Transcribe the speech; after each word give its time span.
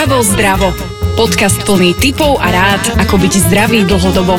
Hravo 0.00 0.24
zdravo. 0.24 0.72
Podcast 1.12 1.60
plný 1.68 1.92
tipov 1.92 2.40
a 2.40 2.48
rád, 2.48 3.04
ako 3.04 3.20
byť 3.20 3.32
zdravý 3.52 3.84
dlhodobo. 3.84 4.32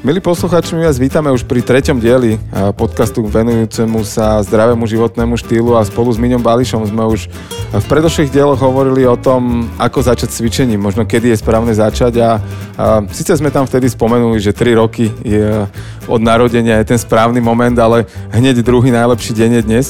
Milí 0.00 0.16
poslucháči, 0.24 0.72
my 0.80 0.88
vás 0.88 0.96
vítame 0.96 1.28
už 1.28 1.44
pri 1.44 1.60
treťom 1.60 2.00
dieli 2.00 2.40
podcastu 2.72 3.20
venujúcemu 3.28 4.00
sa 4.08 4.40
zdravému 4.40 4.88
životnému 4.88 5.36
štýlu 5.36 5.76
a 5.76 5.84
spolu 5.84 6.08
s 6.08 6.16
Miňom 6.16 6.40
Bališom 6.40 6.88
sme 6.88 7.04
už 7.04 7.28
v 7.68 7.84
predošlých 7.84 8.32
dieloch 8.32 8.56
hovorili 8.56 9.04
o 9.04 9.20
tom, 9.20 9.68
ako 9.76 10.00
začať 10.00 10.32
cvičením, 10.32 10.80
možno 10.80 11.04
kedy 11.04 11.36
je 11.36 11.44
správne 11.44 11.76
začať 11.76 12.16
a, 12.24 12.40
a 12.80 13.04
síce 13.12 13.36
sme 13.36 13.52
tam 13.52 13.68
vtedy 13.68 13.92
spomenuli, 13.92 14.40
že 14.40 14.56
3 14.56 14.72
roky 14.72 15.12
je 15.20 15.68
od 16.08 16.20
narodenia 16.24 16.80
je 16.80 16.96
ten 16.96 17.00
správny 17.04 17.44
moment, 17.44 17.76
ale 17.76 18.08
hneď 18.32 18.64
druhý 18.64 18.88
najlepší 18.88 19.36
deň 19.36 19.50
je 19.52 19.62
dnes. 19.68 19.86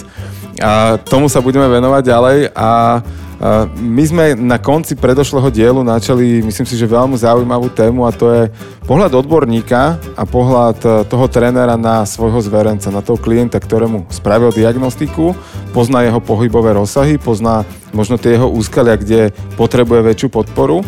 A 0.58 0.98
tomu 0.98 1.30
sa 1.30 1.38
budeme 1.38 1.70
venovať 1.70 2.02
ďalej 2.02 2.38
a 2.50 2.98
my 3.78 4.02
sme 4.02 4.24
na 4.34 4.58
konci 4.58 4.98
predošlého 4.98 5.54
dielu 5.54 5.78
načali, 5.86 6.42
myslím 6.42 6.66
si, 6.66 6.74
že 6.74 6.90
veľmi 6.90 7.14
zaujímavú 7.14 7.70
tému 7.70 8.02
a 8.02 8.10
to 8.10 8.26
je 8.34 8.42
pohľad 8.82 9.14
odborníka 9.14 9.94
a 10.18 10.22
pohľad 10.26 10.78
e, 10.82 10.88
toho 11.06 11.26
trénera 11.30 11.78
na 11.78 12.02
svojho 12.02 12.42
zverenca, 12.42 12.90
na 12.90 12.98
toho 12.98 13.14
klienta, 13.14 13.62
ktorému 13.62 14.10
spravil 14.10 14.50
diagnostiku, 14.50 15.38
pozná 15.70 16.02
jeho 16.02 16.18
pohybové 16.18 16.74
rozsahy, 16.74 17.14
pozná 17.14 17.62
možno 17.94 18.18
tie 18.18 18.34
jeho 18.34 18.50
úskalia, 18.50 18.98
kde 18.98 19.30
potrebuje 19.54 20.02
väčšiu 20.02 20.28
podporu. 20.34 20.82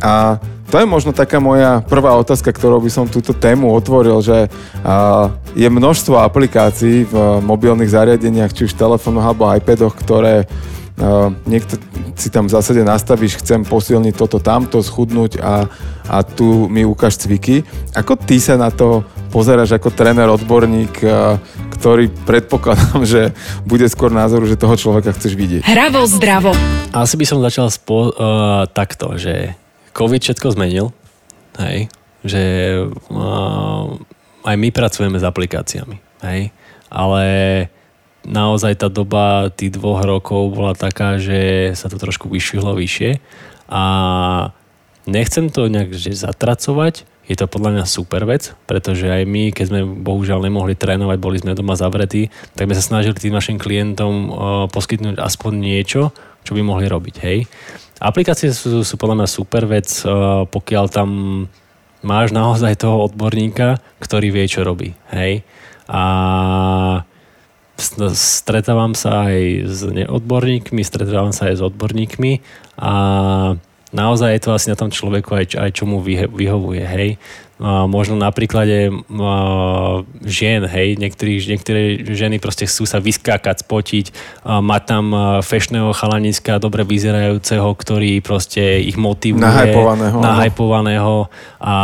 A 0.00 0.40
to 0.72 0.80
je 0.80 0.88
možno 0.88 1.12
taká 1.12 1.36
moja 1.36 1.84
prvá 1.84 2.16
otázka, 2.16 2.48
ktorou 2.48 2.80
by 2.80 2.88
som 2.88 3.10
túto 3.10 3.34
tému 3.36 3.74
otvoril, 3.74 4.22
že 4.22 4.46
je 5.52 5.66
množstvo 5.66 6.14
aplikácií 6.22 7.10
v 7.10 7.42
mobilných 7.42 7.90
zariadeniach, 7.90 8.54
či 8.54 8.70
už 8.70 8.78
telefónoch 8.78 9.34
alebo 9.34 9.50
iPadoch, 9.50 9.98
ktoré 9.98 10.46
niekto 11.48 11.80
si 12.18 12.28
tam 12.28 12.50
v 12.50 12.54
zásade 12.54 12.84
nastavíš, 12.84 13.40
chcem 13.40 13.64
posilniť 13.64 14.14
toto 14.16 14.36
tamto, 14.36 14.84
schudnúť 14.84 15.40
a, 15.40 15.64
a 16.10 16.16
tu 16.20 16.68
mi 16.68 16.84
ukáž 16.84 17.16
cviky. 17.16 17.64
Ako 17.96 18.20
ty 18.20 18.36
sa 18.36 18.60
na 18.60 18.68
to 18.68 19.06
pozeráš 19.30 19.78
ako 19.78 19.94
tréner, 19.94 20.28
odborník, 20.28 21.00
ktorý 21.80 22.12
predpokladám, 22.28 23.00
že 23.12 23.32
bude 23.64 23.88
skôr 23.88 24.12
názoru, 24.12 24.44
že 24.44 24.60
toho 24.60 24.76
človeka 24.76 25.16
chceš 25.16 25.32
vidieť. 25.32 25.64
Hravo 25.64 26.04
zdravo. 26.04 26.52
Asi 26.92 27.16
by 27.16 27.24
som 27.24 27.40
začal 27.40 27.72
spo, 27.72 28.12
uh, 28.12 28.68
takto, 28.68 29.16
že 29.16 29.56
COVID 29.96 30.20
všetko 30.20 30.52
zmenil, 30.52 30.92
hej, 31.56 31.88
že 32.20 32.42
uh, 33.08 33.96
aj 34.44 34.56
my 34.60 34.68
pracujeme 34.74 35.16
s 35.16 35.24
aplikáciami, 35.24 35.96
hej, 36.26 36.52
ale 36.92 37.24
naozaj 38.24 38.80
tá 38.80 38.88
doba 38.92 39.48
tých 39.52 39.76
dvoch 39.76 40.04
rokov 40.04 40.52
bola 40.52 40.76
taká, 40.76 41.16
že 41.16 41.72
sa 41.76 41.88
to 41.88 41.96
trošku 41.96 42.28
vyšvihlo 42.28 42.76
vyššie 42.76 43.20
a 43.70 43.84
nechcem 45.08 45.48
to 45.48 45.70
nejak 45.70 45.94
že 45.96 46.12
zatracovať, 46.12 47.08
je 47.30 47.38
to 47.38 47.46
podľa 47.46 47.78
mňa 47.78 47.84
super 47.86 48.26
vec, 48.26 48.58
pretože 48.66 49.06
aj 49.06 49.22
my, 49.22 49.54
keď 49.54 49.64
sme 49.70 49.80
bohužiaľ 49.86 50.42
nemohli 50.42 50.74
trénovať, 50.74 51.18
boli 51.22 51.38
sme 51.38 51.54
doma 51.54 51.78
zavretí, 51.78 52.26
tak 52.58 52.66
sme 52.66 52.74
sa 52.74 52.82
snažili 52.82 53.14
tým 53.14 53.38
našim 53.38 53.54
klientom 53.54 54.12
uh, 54.12 54.30
poskytnúť 54.66 55.22
aspoň 55.22 55.52
niečo, 55.54 56.10
čo 56.42 56.58
by 56.58 56.62
mohli 56.66 56.90
robiť, 56.90 57.14
hej. 57.22 57.46
Aplikácie 58.02 58.50
sú, 58.50 58.82
sú 58.82 58.94
podľa 58.98 59.22
mňa 59.22 59.28
super 59.30 59.62
vec, 59.70 59.86
uh, 60.02 60.42
pokiaľ 60.50 60.84
tam 60.90 61.08
máš 62.02 62.34
naozaj 62.34 62.82
toho 62.82 63.06
odborníka, 63.06 63.78
ktorý 64.02 64.34
vie, 64.34 64.50
čo 64.50 64.66
robí, 64.66 64.98
hej. 65.14 65.46
A 65.86 66.02
stretávam 68.14 68.92
sa 68.92 69.26
aj 69.26 69.38
s 69.66 69.80
neodborníkmi, 69.88 70.84
stretávam 70.84 71.32
sa 71.32 71.48
aj 71.48 71.54
s 71.58 71.62
odborníkmi 71.64 72.32
a 72.78 72.92
naozaj 73.90 74.30
je 74.36 74.42
to 74.44 74.50
asi 74.54 74.66
na 74.70 74.78
tom 74.78 74.92
človeku 74.92 75.34
aj, 75.34 75.58
aj 75.58 75.70
čo 75.74 75.84
mu 75.88 75.98
vyhovuje, 76.04 76.84
hej. 76.84 77.10
A 77.60 77.84
možno 77.84 78.16
na 78.16 78.32
príklade 78.32 78.88
a, 78.88 79.34
žien, 80.24 80.64
hej, 80.64 80.96
Niektorí, 80.96 81.44
niektoré 81.44 81.80
ženy 82.08 82.40
proste 82.40 82.64
chcú 82.64 82.88
sa 82.88 83.04
vyskákať, 83.04 83.60
spotiť, 83.60 84.06
a 84.48 84.64
mať 84.64 84.82
tam 84.88 85.04
fešného 85.44 85.92
chalaniska, 85.92 86.56
dobre 86.56 86.88
vyzerajúceho, 86.88 87.68
ktorý 87.76 88.24
proste 88.24 88.80
ich 88.80 88.96
motivuje. 88.96 89.44
Nahajpovaného. 89.44 90.16
Nahajpovaného 90.24 91.14
a 91.60 91.74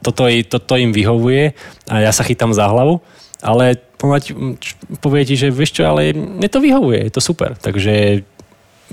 toto, 0.00 0.24
toto 0.48 0.72
im 0.80 0.96
vyhovuje 0.96 1.52
a 1.92 2.00
ja 2.00 2.12
sa 2.14 2.24
chytám 2.24 2.56
za 2.56 2.64
hlavu 2.64 3.04
ale 3.44 3.76
povie 5.00 5.22
ti, 5.24 5.34
že 5.38 5.54
vieš 5.54 5.80
čo, 5.80 5.88
ale 5.88 6.12
mne 6.12 6.48
to 6.50 6.60
vyhovuje, 6.60 7.08
je 7.08 7.12
to 7.14 7.22
super. 7.22 7.56
Takže 7.58 8.24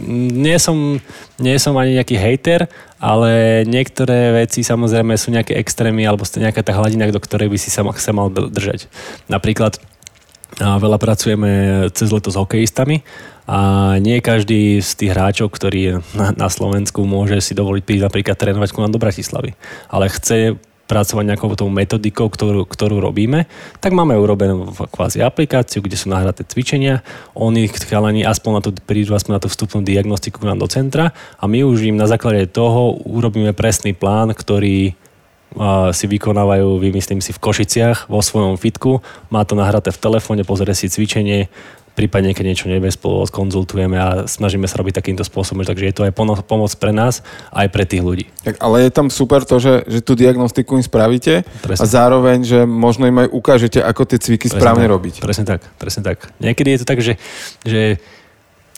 nie 0.08 0.58
som, 0.58 1.04
nie 1.38 1.58
som 1.60 1.76
ani 1.76 2.00
nejaký 2.00 2.16
hejter, 2.16 2.72
ale 2.98 3.64
niektoré 3.68 4.46
veci 4.46 4.64
samozrejme 4.64 5.14
sú 5.20 5.36
nejaké 5.36 5.60
extrémy 5.60 6.08
alebo 6.08 6.24
nejaká 6.24 6.64
tá 6.64 6.72
hladina, 6.72 7.12
do 7.12 7.20
ktorej 7.20 7.52
by 7.52 7.58
si 7.60 7.70
sa 7.70 7.84
mal 7.84 8.32
držať. 8.32 8.88
Napríklad 9.28 9.78
veľa 10.60 10.98
pracujeme 11.00 11.52
cez 11.96 12.12
leto 12.12 12.32
s 12.32 12.40
hokejistami 12.40 13.04
a 13.48 13.60
nie 14.00 14.24
každý 14.24 14.80
z 14.80 14.92
tých 14.96 15.12
hráčov, 15.12 15.52
ktorý 15.52 15.80
je 15.80 15.96
na, 16.16 16.32
na 16.36 16.48
Slovensku, 16.48 17.04
môže 17.04 17.40
si 17.44 17.52
dovoliť 17.52 17.84
prísť 17.84 18.06
napríklad 18.08 18.38
trénovať 18.40 18.70
ku 18.72 18.80
nám 18.80 18.96
do 18.96 19.02
Bratislavy. 19.02 19.58
Ale 19.92 20.08
chce 20.08 20.56
pracovať 20.92 21.24
nejakou 21.24 21.56
tou 21.56 21.72
metodikou, 21.72 22.28
ktorú, 22.28 22.68
ktorú 22.68 23.00
robíme, 23.00 23.48
tak 23.80 23.96
máme 23.96 24.20
urobenú 24.20 24.76
kvázi 24.92 25.24
aplikáciu, 25.24 25.80
kde 25.80 25.96
sú 25.96 26.12
nahraté 26.12 26.44
cvičenia. 26.44 27.00
Oni 27.32 27.72
chalani 27.72 28.28
aspoň 28.28 28.52
na 28.52 28.62
to 28.62 28.70
prídu 28.84 29.16
aspoň 29.16 29.40
na 29.40 29.42
tú 29.42 29.48
vstupnú 29.48 29.88
diagnostiku 29.88 30.44
nám 30.44 30.60
do 30.60 30.68
centra 30.68 31.16
a 31.40 31.48
my 31.48 31.64
už 31.64 31.88
im 31.88 31.96
na 31.96 32.12
základe 32.12 32.52
toho 32.52 33.00
urobíme 33.08 33.56
presný 33.56 33.96
plán, 33.96 34.36
ktorý 34.36 35.00
si 35.92 36.06
vykonávajú, 36.08 36.80
vymyslím 36.80 37.20
si, 37.20 37.36
v 37.36 37.44
Košiciach 37.44 38.08
vo 38.08 38.24
svojom 38.24 38.56
fitku. 38.56 39.04
Má 39.28 39.44
to 39.44 39.60
nahraté 39.60 39.92
v 39.92 40.00
telefóne, 40.00 40.48
pozrie 40.48 40.72
si 40.72 40.88
cvičenie, 40.88 41.52
prípadne 41.94 42.32
keď 42.32 42.46
niečo 42.48 42.68
nevie, 42.72 42.90
spolu 42.92 43.28
konzultujeme 43.28 43.98
a 44.00 44.08
snažíme 44.26 44.66
sa 44.66 44.80
robiť 44.80 44.98
takýmto 44.98 45.24
spôsobom, 45.28 45.68
takže 45.68 45.88
je 45.92 45.96
to 45.96 46.06
aj 46.08 46.14
pomoc 46.48 46.72
pre 46.80 46.92
nás, 46.96 47.22
aj 47.52 47.68
pre 47.70 47.84
tých 47.84 48.04
ľudí. 48.04 48.26
Tak, 48.48 48.58
ale 48.64 48.88
je 48.88 48.92
tam 48.92 49.08
super 49.12 49.44
to, 49.44 49.60
že, 49.60 49.84
že 49.86 50.00
tú 50.00 50.16
diagnostiku 50.16 50.80
im 50.80 50.86
spravíte 50.86 51.44
presne. 51.64 51.82
a 51.82 51.86
zároveň, 51.86 52.44
že 52.48 52.60
možno 52.64 53.06
im 53.06 53.28
aj 53.28 53.30
ukážete, 53.30 53.80
ako 53.84 54.02
tie 54.08 54.20
cviky 54.20 54.48
presne 54.48 54.60
správne 54.60 54.86
tak, 54.88 54.94
robiť. 54.96 55.14
Presne 55.20 55.46
tak, 55.46 55.62
presne 55.78 56.02
tak. 56.02 56.18
Niekedy 56.40 56.70
je 56.76 56.80
to 56.82 56.88
tak, 56.88 57.00
že, 57.04 57.14
že 57.68 58.00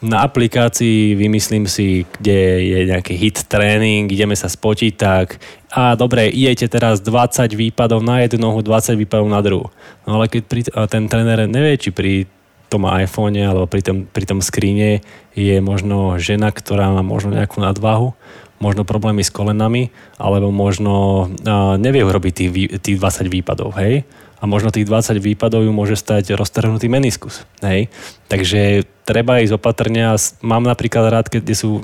na 0.04 0.28
aplikácii 0.28 1.16
vymyslím 1.16 1.64
si, 1.64 2.04
kde 2.20 2.40
je 2.60 2.80
nejaký 2.92 3.16
hit 3.16 3.48
tréning, 3.48 4.12
ideme 4.12 4.36
sa 4.36 4.52
spotiť, 4.52 4.94
tak 5.00 5.40
a 5.72 5.96
dobre, 5.96 6.28
idete 6.28 6.68
teraz 6.68 7.00
20 7.00 7.56
výpadov 7.56 8.04
na 8.04 8.22
jednu 8.22 8.52
nohu, 8.52 8.60
20 8.60 9.00
výpadov 9.00 9.32
na 9.32 9.40
druhú. 9.40 9.72
No 10.04 10.20
ale 10.20 10.28
keď 10.28 10.42
pri, 10.46 10.62
ten 10.92 11.08
tréner 11.08 11.48
nevie, 11.48 11.80
či 11.80 11.90
pri 11.96 12.28
tom 12.74 12.90
iPhone 12.90 13.38
alebo 13.38 13.70
pri 13.70 13.86
tom, 13.86 13.98
pri 14.10 14.26
tom 14.26 14.42
skríne 14.42 15.06
je 15.38 15.62
možno 15.62 16.18
žena, 16.18 16.50
ktorá 16.50 16.90
má 16.90 17.06
možno 17.06 17.38
nejakú 17.38 17.62
nadvahu, 17.62 18.18
možno 18.64 18.88
problémy 18.88 19.22
s 19.22 19.30
kolenami, 19.30 19.92
alebo 20.16 20.48
možno 20.50 21.28
uh, 21.28 21.76
nevie 21.76 22.02
urobiť 22.08 22.34
tých, 22.34 22.52
tých 22.80 22.98
20 22.98 23.28
výpadov, 23.28 23.76
hej? 23.76 24.08
A 24.40 24.48
možno 24.48 24.76
tých 24.76 24.84
20 24.84 25.24
výpadov 25.24 25.64
ju 25.64 25.72
môže 25.72 25.96
stať 25.96 26.36
roztrhnutý 26.36 26.88
meniskus, 26.92 27.44
hej? 27.60 27.92
Takže 28.32 28.88
treba 29.04 29.44
ísť 29.44 29.56
opatrne 29.56 30.16
mám 30.44 30.64
napríklad 30.64 31.12
rád, 31.12 31.28
keď 31.28 31.44
sú 31.52 31.80
uh, 31.80 31.84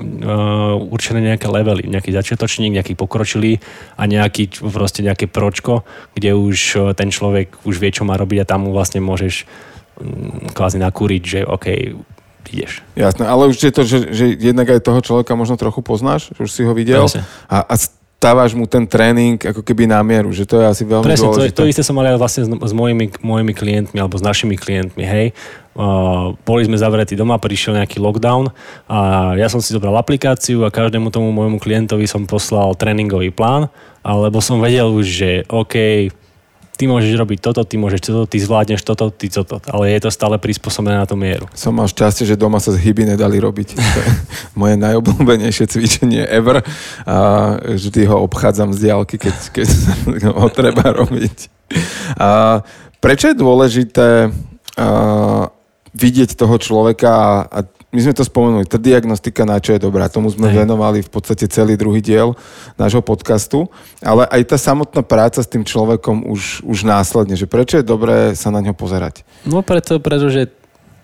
určené 0.80 1.20
nejaké 1.20 1.44
levely, 1.52 1.84
nejaký 1.84 2.16
začiatočník, 2.16 2.80
nejaký 2.80 2.96
pokročilý 2.96 3.60
a 4.00 4.08
nejaký 4.08 4.64
proste 4.72 5.04
nejaké 5.04 5.28
pročko, 5.28 5.84
kde 6.16 6.32
už 6.32 6.58
uh, 6.76 6.80
ten 6.96 7.12
človek 7.12 7.60
už 7.68 7.76
vie, 7.76 7.92
čo 7.92 8.08
má 8.08 8.16
robiť 8.16 8.44
a 8.44 8.48
tam 8.48 8.68
mu 8.68 8.72
vlastne 8.72 9.04
môžeš 9.04 9.44
kvázi 10.52 10.78
nakúriť, 10.80 11.22
že 11.22 11.40
OK, 11.44 11.66
ideš. 12.50 12.82
Jasné, 12.98 13.24
ale 13.30 13.46
už 13.46 13.56
je 13.62 13.72
to, 13.72 13.82
že, 13.86 13.98
že 14.10 14.24
jednak 14.34 14.66
aj 14.66 14.82
toho 14.82 15.00
človeka 15.00 15.38
možno 15.38 15.54
trochu 15.54 15.80
poznáš, 15.86 16.34
že 16.34 16.40
už 16.42 16.50
si 16.50 16.62
ho 16.66 16.72
videl 16.74 17.06
a, 17.46 17.62
a 17.62 17.74
stávaš 18.20 18.52
mu 18.52 18.68
ten 18.68 18.84
tréning 18.84 19.40
ako 19.40 19.64
keby 19.64 19.88
na 19.88 20.04
mieru, 20.04 20.28
že 20.28 20.44
to 20.44 20.60
je 20.60 20.66
asi 20.68 20.84
veľmi 20.84 21.08
Presne, 21.08 21.32
dôležité. 21.32 21.56
To, 21.56 21.64
to 21.64 21.70
isté 21.72 21.80
som 21.80 21.96
mal 21.96 22.04
aj 22.04 22.20
vlastne 22.20 22.42
s, 22.44 22.48
s 22.52 22.72
mojimi, 22.76 23.08
mojimi 23.24 23.56
klientmi 23.56 23.96
alebo 23.96 24.20
s 24.20 24.24
našimi 24.26 24.60
klientmi, 24.60 25.00
hej. 25.08 25.26
Uh, 25.72 26.36
boli 26.44 26.68
sme 26.68 26.76
zavretí 26.76 27.16
doma, 27.16 27.40
prišiel 27.40 27.80
nejaký 27.80 27.96
lockdown 27.96 28.52
a 28.90 29.32
ja 29.40 29.48
som 29.48 29.64
si 29.64 29.72
zobral 29.72 29.96
aplikáciu 29.96 30.66
a 30.66 30.74
každému 30.74 31.08
tomu 31.08 31.32
môjmu 31.32 31.56
klientovi 31.56 32.04
som 32.04 32.28
poslal 32.28 32.76
tréningový 32.76 33.32
plán, 33.32 33.72
alebo 34.04 34.44
som 34.44 34.60
vedel 34.60 34.92
už, 34.92 35.06
že 35.08 35.30
OK, 35.48 36.10
ty 36.80 36.88
môžeš 36.88 37.12
robiť 37.12 37.38
toto, 37.44 37.60
ty 37.68 37.76
môžeš 37.76 38.00
toto, 38.08 38.24
ty 38.24 38.40
zvládneš 38.40 38.80
toto, 38.80 39.12
ty 39.12 39.28
toto. 39.28 39.60
Ale 39.68 39.92
je 39.92 40.00
to 40.00 40.08
stále 40.08 40.40
prispôsobené 40.40 40.96
na 40.96 41.04
tú 41.04 41.12
mieru. 41.12 41.44
Som 41.52 41.76
mal 41.76 41.84
šťastie, 41.84 42.24
že 42.24 42.40
doma 42.40 42.56
sa 42.56 42.72
z 42.72 42.80
hyby 42.80 43.04
nedali 43.04 43.36
robiť. 43.36 43.76
moje 44.60 44.80
najobľúbenejšie 44.80 45.68
cvičenie 45.68 46.24
ever. 46.24 46.64
A 47.04 47.16
vždy 47.60 48.08
ho 48.08 48.24
obchádzam 48.24 48.72
z 48.72 48.88
diálky, 48.88 49.20
keď, 49.20 49.36
keď 49.52 49.68
ho 50.40 50.48
treba 50.48 50.88
robiť. 50.96 51.52
A 52.16 52.64
prečo 53.04 53.28
je 53.28 53.36
dôležité 53.36 54.32
a, 54.32 54.32
vidieť 55.92 56.32
toho 56.32 56.56
človeka 56.56 57.12
a, 57.12 57.32
a 57.44 57.58
my 57.90 57.98
sme 57.98 58.14
to 58.14 58.22
spomenuli, 58.22 58.70
tá 58.70 58.78
diagnostika 58.78 59.42
na 59.42 59.58
čo 59.58 59.74
je 59.74 59.82
dobrá, 59.82 60.06
tomu 60.06 60.30
sme 60.30 60.46
Hej. 60.46 60.62
venovali 60.62 61.02
v 61.02 61.10
podstate 61.10 61.50
celý 61.50 61.74
druhý 61.74 61.98
diel 61.98 62.38
nášho 62.78 63.02
podcastu, 63.02 63.66
ale 63.98 64.30
aj 64.30 64.54
tá 64.54 64.56
samotná 64.56 65.02
práca 65.02 65.42
s 65.42 65.50
tým 65.50 65.66
človekom 65.66 66.30
už, 66.30 66.62
už 66.62 66.78
následne, 66.86 67.34
že 67.34 67.50
prečo 67.50 67.82
je 67.82 67.84
dobré 67.84 68.38
sa 68.38 68.54
na 68.54 68.62
ňo 68.62 68.78
pozerať? 68.78 69.26
No 69.42 69.66
preto, 69.66 69.98
pretože 69.98 70.54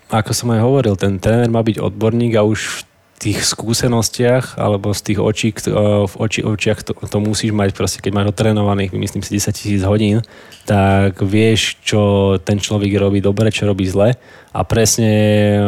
ako 0.06 0.30
som 0.30 0.54
aj 0.54 0.62
hovoril, 0.62 0.94
ten 0.94 1.18
tréner 1.18 1.50
má 1.50 1.66
byť 1.66 1.82
odborník 1.82 2.38
a 2.38 2.46
už 2.46 2.86
tých 3.16 3.48
skúsenostiach 3.48 4.60
alebo 4.60 4.92
z 4.92 5.00
tých 5.00 5.18
očí, 5.24 5.48
v 5.64 6.14
oči, 6.20 6.44
očiach 6.44 6.84
to, 6.84 6.92
to 6.92 7.18
musíš 7.18 7.56
mať 7.56 7.72
proste, 7.72 8.04
keď 8.04 8.12
máš 8.12 8.26
otrénovaných, 8.36 8.92
myslím 8.92 9.24
si 9.24 9.40
10 9.40 9.56
tisíc 9.56 9.82
hodín, 9.88 10.20
tak 10.68 11.16
vieš, 11.24 11.80
čo 11.80 12.36
ten 12.44 12.60
človek 12.60 12.92
robí 13.00 13.24
dobre, 13.24 13.48
čo 13.48 13.64
robí 13.64 13.88
zle 13.88 14.20
a 14.52 14.60
presne 14.68 15.08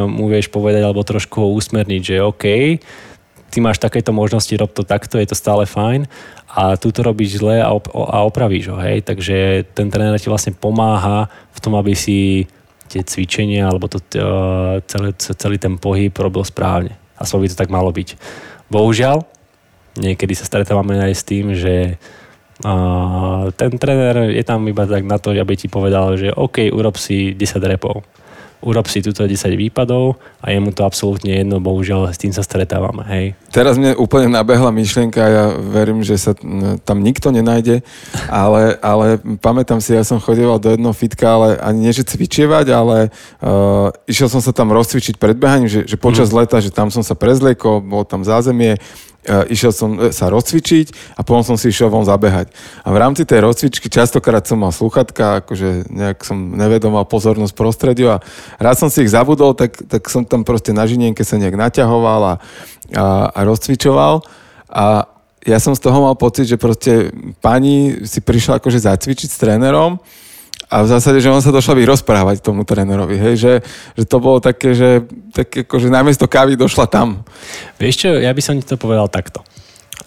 mu 0.05 0.29
vieš 0.29 0.53
povedať 0.53 0.85
alebo 0.85 1.01
trošku 1.01 1.41
ho 1.41 1.49
usmerniť, 1.57 2.03
že 2.05 2.17
OK, 2.21 2.45
ty 3.49 3.59
máš 3.65 3.81
takéto 3.81 4.13
možnosti, 4.13 4.53
rob 4.61 4.69
to 4.69 4.85
takto, 4.85 5.17
je 5.17 5.33
to 5.33 5.37
stále 5.37 5.65
fajn 5.65 6.05
a 6.53 6.77
tu 6.77 6.93
to 6.93 7.01
robíš 7.01 7.41
zle 7.41 7.65
a, 7.65 7.73
op- 7.73 7.93
a 7.93 8.29
opravíš 8.29 8.69
ho, 8.73 8.77
hej, 8.77 9.01
takže 9.09 9.65
ten 9.73 9.89
tréner 9.89 10.21
ti 10.21 10.29
vlastne 10.29 10.53
pomáha 10.53 11.33
v 11.57 11.59
tom, 11.65 11.81
aby 11.81 11.97
si 11.97 12.45
tie 12.93 13.05
cvičenia 13.05 13.69
alebo 13.69 13.89
to, 13.89 14.01
celý, 14.85 15.13
celý 15.17 15.57
ten 15.57 15.77
pohyb 15.77 16.13
robil 16.13 16.45
správne. 16.45 17.08
Aspoň 17.19 17.39
by 17.45 17.49
to 17.51 17.61
tak 17.61 17.71
malo 17.71 17.91
byť. 17.91 18.09
Bohužiaľ, 18.71 19.27
niekedy 19.99 20.35
sa 20.39 20.47
stretávame 20.47 20.99
aj 21.03 21.13
s 21.13 21.23
tým, 21.27 21.53
že 21.53 21.99
uh, 22.63 23.51
ten 23.59 23.75
tréner 23.77 24.33
je 24.33 24.45
tam 24.47 24.65
iba 24.71 24.87
tak 24.87 25.03
na 25.05 25.19
to, 25.19 25.35
aby 25.35 25.55
ti 25.59 25.67
povedal, 25.67 26.15
že 26.15 26.31
OK, 26.31 26.71
urob 26.71 26.95
si 26.97 27.35
10 27.35 27.59
repov 27.67 28.07
urob 28.59 28.91
si 28.91 28.99
túto 28.99 29.23
10 29.23 29.55
výpadov 29.55 30.19
a 30.43 30.51
je 30.51 30.59
mu 30.59 30.75
to 30.75 30.83
absolútne 30.83 31.31
jedno, 31.31 31.63
bohužiaľ 31.63 32.11
s 32.11 32.19
tým 32.19 32.35
sa 32.35 32.43
stretávame. 32.43 33.07
Hej. 33.07 33.27
Teraz 33.55 33.79
mne 33.79 33.95
úplne 33.95 34.35
nabehla 34.35 34.75
myšlienka, 34.75 35.21
ja 35.23 35.45
verím, 35.55 36.03
že 36.03 36.19
sa 36.19 36.35
tam 36.83 36.99
nikto 37.01 37.31
nenájde, 37.31 37.87
ale, 38.27 38.75
ale 38.83 39.23
pamätám 39.39 39.79
si, 39.79 39.95
ja 39.95 40.03
som 40.03 40.19
chodieval 40.19 40.59
do 40.59 40.75
jednoho 40.75 40.95
fitka, 40.95 41.27
ale 41.39 41.49
ani 41.63 41.87
nie, 41.87 41.93
že 41.95 42.03
cvičievať, 42.03 42.67
ale 42.75 42.97
uh, 43.41 43.95
išiel 44.11 44.27
som 44.27 44.43
sa 44.43 44.51
tam 44.51 44.75
rozcvičiť 44.75 45.23
pred 45.23 45.39
behaním, 45.39 45.71
že, 45.71 45.87
že 45.87 45.95
počas 45.95 46.35
mm. 46.35 46.37
leta, 46.43 46.59
že 46.59 46.75
tam 46.75 46.91
som 46.91 47.07
sa 47.07 47.15
prezliekol, 47.15 47.79
bolo 47.79 48.03
tam 48.03 48.27
zázemie, 48.27 48.83
išiel 49.53 49.73
som 49.73 49.97
e, 50.01 50.11
sa 50.11 50.33
rozcvičiť 50.33 51.17
a 51.17 51.21
potom 51.21 51.45
som 51.45 51.57
si 51.61 51.69
išiel 51.69 51.93
von 51.93 52.03
zabehať. 52.03 52.51
A 52.83 52.89
v 52.89 52.99
rámci 52.99 53.29
tej 53.29 53.45
rozcvičky 53.45 53.93
častokrát 53.93 54.43
som 54.49 54.59
mal 54.61 54.73
sluchatka, 54.73 55.45
akože 55.45 55.93
nejak 55.93 56.25
som 56.25 56.57
nevedomal 56.57 57.05
pozornosť 57.05 57.55
prostrediu 57.55 58.17
a 58.17 58.23
raz 58.57 58.81
som 58.81 58.89
si 58.89 59.05
ich 59.05 59.13
zabudol, 59.13 59.53
tak, 59.53 59.77
tak 59.87 60.09
som 60.09 60.25
tam 60.25 60.43
proste 60.43 60.73
na 60.73 60.89
žinienke 60.89 61.23
sa 61.23 61.37
nejak 61.37 61.55
naťahoval 61.55 62.21
a, 62.25 62.35
a, 62.97 63.07
a 63.33 63.41
rozcvičoval 63.45 64.25
a 64.73 65.09
ja 65.47 65.59
som 65.63 65.73
z 65.73 65.81
toho 65.81 66.05
mal 66.05 66.17
pocit, 66.19 66.45
že 66.45 66.61
proste 66.61 67.15
pani 67.41 68.05
si 68.05 68.21
prišla 68.21 68.61
akože 68.61 68.85
zacvičiť 68.85 69.29
s 69.33 69.41
trénerom 69.41 69.97
a 70.69 70.85
v 70.85 70.91
zásade, 70.93 71.25
že 71.25 71.33
on 71.33 71.41
sa 71.41 71.49
došla 71.49 71.81
vyrozprávať 71.81 72.45
tomu 72.45 72.61
trénerovi, 72.61 73.17
hej, 73.17 73.35
že, 73.41 73.53
že 73.97 74.05
to 74.05 74.21
bolo 74.21 74.37
také, 74.37 74.77
že 74.77 75.01
tak 75.33 75.65
ako, 75.65 75.75
že 75.81 75.89
namiesto 75.89 76.29
kávy 76.29 76.61
došla 76.61 76.85
tam. 76.85 77.25
Vieš 77.81 77.95
čo, 78.05 78.09
ja 78.21 78.29
by 78.29 78.43
som 78.45 78.61
ti 78.61 78.69
to 78.69 78.77
povedal 78.77 79.09
takto. 79.09 79.41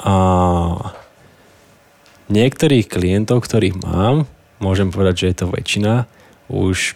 A 0.05 0.13
niektorých 2.29 2.85
klientov, 2.85 3.41
ktorých 3.41 3.81
mám, 3.81 4.29
môžem 4.61 4.93
povedať, 4.93 5.25
že 5.25 5.29
je 5.33 5.35
to 5.41 5.45
väčšina, 5.49 6.05
už 6.53 6.93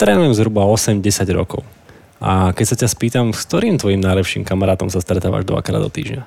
trénujem 0.00 0.32
zhruba 0.32 0.64
8-10 0.64 1.04
rokov. 1.36 1.60
A 2.24 2.56
keď 2.56 2.66
sa 2.72 2.76
ťa 2.80 2.88
spýtam, 2.88 3.26
s 3.36 3.44
ktorým 3.44 3.76
tvojim 3.76 4.00
najlepším 4.00 4.48
kamarátom 4.48 4.88
sa 4.88 5.04
stretávaš 5.04 5.44
dvakrát 5.44 5.76
do 5.76 5.92
týždňa? 5.92 6.24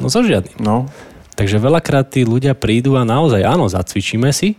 No 0.00 0.08
so 0.08 0.24
žiadnym. 0.24 0.56
No. 0.56 0.88
Takže 1.36 1.60
veľakrát 1.60 2.08
tí 2.08 2.24
ľudia 2.24 2.56
prídu 2.56 2.96
a 2.96 3.04
naozaj, 3.04 3.44
áno, 3.44 3.68
zacvičíme 3.68 4.32
si, 4.32 4.56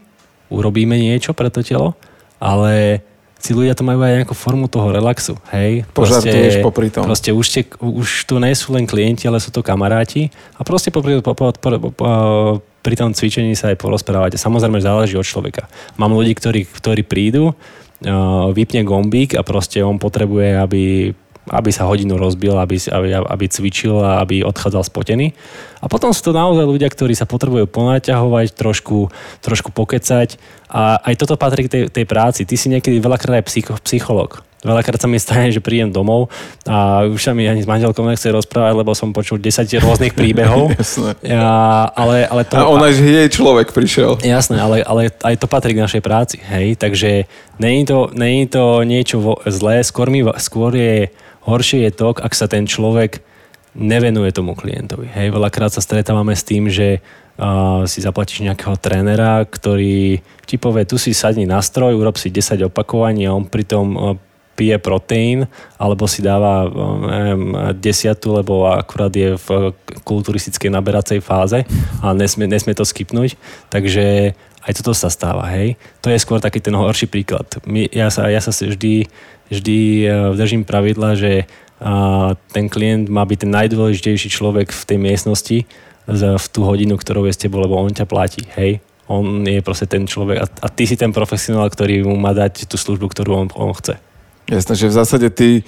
urobíme 0.50 0.97
niečo 0.97 1.33
pre 1.33 1.50
to 1.50 1.65
telo, 1.65 1.97
ale 2.38 3.01
tí 3.42 3.53
ľudia 3.53 3.77
to 3.77 3.86
majú 3.86 4.01
aj 4.01 4.25
nejakú 4.25 4.33
formu 4.33 4.65
toho 4.65 4.89
relaxu, 4.89 5.38
hej. 5.53 5.86
Požartuješ 5.94 6.65
popri 6.65 6.89
tom. 6.89 7.06
Proste 7.06 7.30
už, 7.30 7.45
te, 7.45 7.62
už 7.77 8.25
tu 8.25 8.42
nie 8.42 8.57
sú 8.57 8.74
len 8.74 8.89
klienti, 8.89 9.30
ale 9.30 9.38
sú 9.38 9.53
to 9.53 9.62
kamaráti 9.62 10.33
a 10.57 10.65
proste 10.65 10.89
popri, 10.89 11.21
po, 11.21 11.38
po, 11.38 11.53
po, 11.53 11.69
po, 11.94 12.09
pri 12.81 12.95
tom 12.97 13.13
cvičení 13.13 13.53
sa 13.53 13.69
aj 13.69 13.77
porozprávate. 13.77 14.42
Samozrejme 14.42 14.81
záleží 14.81 15.13
od 15.13 15.25
človeka. 15.25 15.69
Mám 16.01 16.18
ľudí, 16.18 16.33
ktorí, 16.33 16.65
ktorí 16.65 17.06
prídu, 17.06 17.53
vypne 18.51 18.81
gombík 18.83 19.38
a 19.38 19.42
proste 19.45 19.80
on 19.86 20.01
potrebuje, 20.01 20.57
aby 20.57 20.81
aby 21.50 21.69
sa 21.69 21.86
hodinu 21.86 22.18
rozbil, 22.18 22.57
aby, 22.57 22.81
aby, 22.89 23.09
aby 23.21 23.45
cvičil 23.45 24.01
a 24.01 24.25
aby 24.25 24.42
odchádzal 24.42 24.83
spotený. 24.86 25.33
A 25.81 25.86
potom 25.86 26.09
sú 26.09 26.25
to 26.25 26.33
naozaj 26.33 26.65
ľudia, 26.65 26.89
ktorí 26.89 27.13
sa 27.13 27.30
potrebujú 27.30 27.69
ponaťahovať, 27.69 28.57
trošku, 28.57 29.13
trošku 29.45 29.69
pokecať 29.69 30.42
a 30.69 30.97
aj 31.06 31.13
toto 31.21 31.38
patrí 31.38 31.69
k 31.69 31.71
tej, 31.71 31.83
tej 31.94 32.06
práci. 32.09 32.50
Ty 32.50 32.56
si 32.57 32.68
niekedy 32.74 32.97
veľakrát 32.97 33.42
aj 33.42 33.45
psycho, 33.45 33.74
psycholog. 33.86 34.42
Veľakrát 34.65 34.97
sa 34.97 35.06
mi 35.06 35.21
stane, 35.21 35.53
že 35.53 35.62
prídem 35.62 35.94
domov 35.94 36.33
a 36.65 37.06
už 37.06 37.21
sa 37.21 37.38
mi 37.38 37.45
ani 37.45 37.62
s 37.62 37.69
manželkou 37.69 38.01
nechce 38.01 38.25
rozprávať, 38.33 38.74
lebo 38.74 38.97
som 38.97 39.13
počul 39.13 39.38
10 39.38 39.62
rôznych 39.77 40.18
príbehov. 40.18 40.74
Ja, 41.21 41.86
ale, 41.94 42.25
ale 42.25 42.47
to, 42.47 42.56
a 42.57 42.65
ona, 42.65 42.89
že 42.89 43.03
jej 43.06 43.30
človek 43.30 43.75
prišiel. 43.75 44.18
Jasné, 44.25 44.57
ale, 44.57 44.81
ale 44.81 45.13
aj 45.21 45.36
to 45.38 45.45
patrí 45.45 45.75
k 45.75 45.83
našej 45.83 46.01
práci. 46.01 46.38
Hej? 46.42 46.81
Takže 46.81 47.30
není 47.62 47.86
to, 47.86 48.09
není 48.15 48.47
to 48.50 48.81
niečo 48.81 49.21
zlé, 49.45 49.86
skôr, 49.86 50.09
mi, 50.09 50.25
skôr 50.42 50.74
je 50.74 51.13
Horšie 51.45 51.86
je 51.88 51.92
to, 51.94 52.12
ak 52.18 52.33
sa 52.33 52.50
ten 52.50 52.65
človek 52.65 53.21
nevenuje 53.75 54.31
tomu 54.31 54.56
klientovi. 54.56 55.12
Hej, 55.12 55.36
veľakrát 55.36 55.69
sa 55.69 55.83
stretávame 55.83 56.31
s 56.31 56.47
tým, 56.47 56.71
že 56.71 57.03
uh, 57.38 57.83
si 57.83 58.00
zaplatíš 58.00 58.47
nejakého 58.47 58.80
trénera, 58.80 59.44
ktorý 59.44 60.24
ti 60.47 60.56
povie, 60.56 60.88
tu 60.88 60.95
si 60.95 61.12
sadni 61.12 61.44
na 61.44 61.59
stroj, 61.59 61.94
urob 61.94 62.15
si 62.15 62.31
10 62.31 62.71
opakovaní 62.71 63.27
a 63.27 63.36
on 63.36 63.44
pritom 63.44 63.88
uh, 63.94 64.15
pije 64.56 64.80
proteín, 64.80 65.51
alebo 65.75 66.07
si 66.07 66.24
dáva 66.24 66.63
neviem, 67.12 67.75
desiatu, 67.75 68.39
lebo 68.39 68.71
akurát 68.71 69.12
je 69.12 69.36
v 69.36 69.75
kulturistickej 70.07 70.71
naberacej 70.71 71.19
fáze 71.19 71.68
a 72.00 72.15
nesmie, 72.15 72.47
nesmie 72.47 72.71
to 72.71 72.88
skipnúť. 72.88 73.36
Takže 73.68 74.31
aj 74.65 74.81
toto 74.81 74.97
sa 74.97 75.13
stáva, 75.13 75.45
hej. 75.53 75.77
To 76.01 76.09
je 76.09 76.17
skôr 76.17 76.41
taký 76.41 76.57
ten 76.57 76.73
horší 76.73 77.06
príklad. 77.06 77.45
My, 77.69 77.85
ja, 77.94 78.09
sa, 78.09 78.25
ja 78.33 78.41
sa 78.41 78.50
vždy, 78.50 79.06
vždy 79.53 79.77
e, 80.03 80.07
držím 80.33 80.65
pravidla, 80.65 81.13
že 81.13 81.45
a, 81.77 82.33
ten 82.50 82.65
klient 82.65 83.06
má 83.06 83.21
byť 83.29 83.45
ten 83.45 83.51
najdôležitejší 83.53 84.33
človek 84.33 84.73
v 84.73 84.83
tej 84.89 84.97
miestnosti 84.97 85.59
v 86.06 86.45
tú 86.54 86.61
hodinu, 86.61 87.01
ktorou 87.01 87.25
je 87.25 87.33
s 87.33 87.42
tebou, 87.42 87.66
lebo 87.66 87.81
on 87.81 87.90
ťa 87.90 88.06
platí, 88.06 88.45
hej. 88.57 88.81
On 89.06 89.45
je 89.45 89.61
proste 89.61 89.85
ten 89.85 90.09
človek 90.09 90.37
a, 90.42 90.45
a 90.66 90.68
ty 90.69 90.90
si 90.90 90.97
ten 90.97 91.13
profesionál, 91.13 91.69
ktorý 91.69 92.06
mu 92.06 92.18
má 92.18 92.33
dať 92.33 92.66
tú 92.66 92.78
službu, 92.78 93.09
ktorú 93.09 93.45
on, 93.45 93.47
on 93.54 93.73
chce. 93.73 94.01
Jasné, 94.49 94.73
že 94.78 94.90
v 94.90 94.97
zásade 94.97 95.28
ty 95.33 95.66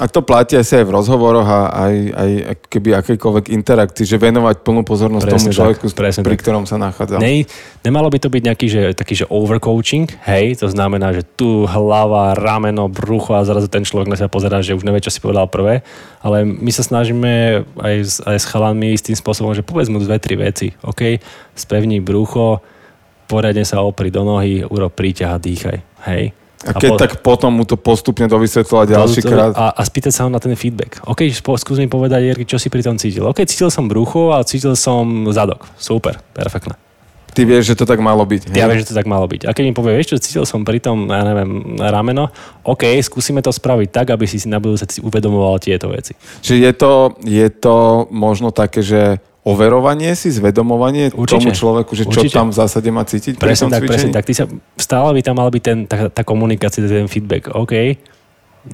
a 0.00 0.08
to 0.08 0.24
platí 0.24 0.56
asi 0.56 0.80
aj 0.80 0.88
v 0.88 0.96
rozhovoroch 0.96 1.44
a 1.44 1.60
aj, 1.76 1.94
aj 2.16 2.30
keby 2.72 2.96
akýkoľvek 2.96 3.52
interakcii, 3.52 4.08
že 4.08 4.16
venovať 4.16 4.64
plnú 4.64 4.80
pozornosť 4.80 5.28
presne 5.28 5.52
tomu 5.52 5.76
človeku, 5.76 5.86
tak, 5.92 6.24
pri 6.24 6.36
tak. 6.36 6.40
ktorom 6.40 6.64
sa 6.64 6.80
nachádza. 6.80 7.20
Ne, 7.20 7.44
nemalo 7.84 8.08
by 8.08 8.16
to 8.16 8.32
byť 8.32 8.42
nejaký, 8.48 8.66
že, 8.72 8.82
taký, 8.96 9.20
že 9.20 9.28
overcoaching, 9.28 10.08
hej, 10.24 10.56
to 10.56 10.72
znamená, 10.72 11.12
že 11.12 11.20
tu 11.36 11.68
hlava, 11.68 12.32
rameno, 12.32 12.88
brucho 12.88 13.36
a 13.36 13.44
zrazu 13.44 13.68
ten 13.68 13.84
človek 13.84 14.08
na 14.08 14.16
sa 14.16 14.32
pozerá, 14.32 14.64
že 14.64 14.72
už 14.72 14.88
nevie, 14.88 15.04
čo 15.04 15.12
si 15.12 15.20
povedal 15.20 15.44
prvé, 15.52 15.84
ale 16.24 16.48
my 16.48 16.72
sa 16.72 16.80
snažíme 16.80 17.68
aj 17.76 17.94
s, 18.00 18.16
aj 18.24 18.36
s 18.40 18.48
chalami 18.48 18.96
s 18.96 19.04
tým 19.04 19.20
spôsobom, 19.20 19.52
že 19.52 19.60
povedz 19.60 19.92
mu 19.92 20.00
dve, 20.00 20.16
tri 20.16 20.40
veci, 20.40 20.72
OK, 20.80 21.20
spevní 21.52 22.00
brucho, 22.00 22.64
poriadne 23.28 23.68
sa 23.68 23.84
opri 23.84 24.08
do 24.08 24.24
nohy, 24.24 24.64
urob 24.64 24.96
príťah 24.96 25.36
a 25.36 25.42
dýchaj, 25.42 25.78
hej 26.08 26.39
a 26.60 26.76
keď 26.76 26.90
a 26.90 26.92
po... 26.92 27.00
tak 27.00 27.10
potom 27.24 27.50
mu 27.56 27.64
to 27.64 27.80
postupne 27.80 28.28
dovysvetľovať 28.28 28.86
ďalší 28.92 29.20
krát. 29.24 29.52
A, 29.56 29.72
a 29.72 29.80
spýtať 29.80 30.12
sa 30.12 30.28
ho 30.28 30.30
na 30.30 30.36
ten 30.36 30.52
feedback. 30.52 31.00
OK, 31.08 31.32
skús 31.32 31.80
mi 31.80 31.88
povedať, 31.88 32.20
Jerky, 32.20 32.44
čo 32.44 32.60
si 32.60 32.68
pri 32.68 32.84
tom 32.84 33.00
cítil. 33.00 33.24
OK, 33.24 33.48
cítil 33.48 33.72
som 33.72 33.88
brucho 33.88 34.36
a 34.36 34.44
cítil 34.44 34.76
som 34.76 35.24
zadok. 35.32 35.64
Super, 35.80 36.20
perfektné. 36.36 36.76
Ty 37.30 37.46
vieš, 37.46 37.72
že 37.72 37.78
to 37.78 37.86
tak 37.86 38.02
malo 38.02 38.26
byť. 38.26 38.50
Ja 38.52 38.66
viem, 38.66 38.82
že 38.82 38.90
to 38.90 38.98
tak 38.98 39.06
malo 39.06 39.24
byť. 39.30 39.46
A 39.46 39.54
keď 39.54 39.64
mi 39.70 39.72
povie, 39.72 39.94
vieš 39.94 40.12
čo, 40.12 40.18
cítil 40.18 40.44
som 40.44 40.66
pri 40.66 40.82
tom, 40.82 41.06
ja 41.08 41.22
neviem, 41.22 41.78
rameno, 41.78 42.28
OK, 42.66 42.98
skúsime 43.06 43.38
to 43.38 43.54
spraviť 43.54 43.88
tak, 43.88 44.06
aby 44.10 44.26
si 44.26 44.42
si 44.42 44.50
na 44.50 44.58
budúce 44.58 44.84
uvedomoval 44.98 45.62
tieto 45.62 45.88
veci. 45.88 46.18
Čiže 46.42 46.58
je 46.58 46.72
to, 46.74 46.92
je 47.22 47.48
to 47.48 48.10
možno 48.10 48.50
také, 48.50 48.82
že 48.82 49.22
overovanie 49.40 50.12
si, 50.12 50.28
zvedomovanie 50.28 51.16
určite, 51.16 51.48
tomu 51.48 51.56
človeku, 51.56 51.92
že 51.96 52.04
čo 52.04 52.20
určite. 52.24 52.36
tam 52.36 52.52
v 52.52 52.56
zásade 52.60 52.88
má 52.92 53.08
cítiť 53.08 53.40
presne 53.40 53.72
tak, 53.72 53.88
presne 53.88 54.12
tak. 54.12 54.24
Ty 54.28 54.34
sa, 54.36 54.44
stále 54.76 55.16
by 55.16 55.20
tam 55.24 55.36
mal 55.40 55.48
byť 55.48 55.62
ten, 55.64 55.78
tá, 55.88 56.12
tá 56.12 56.22
komunikácia, 56.22 56.84
ten 56.84 57.08
feedback. 57.08 57.48
OK, 57.52 57.72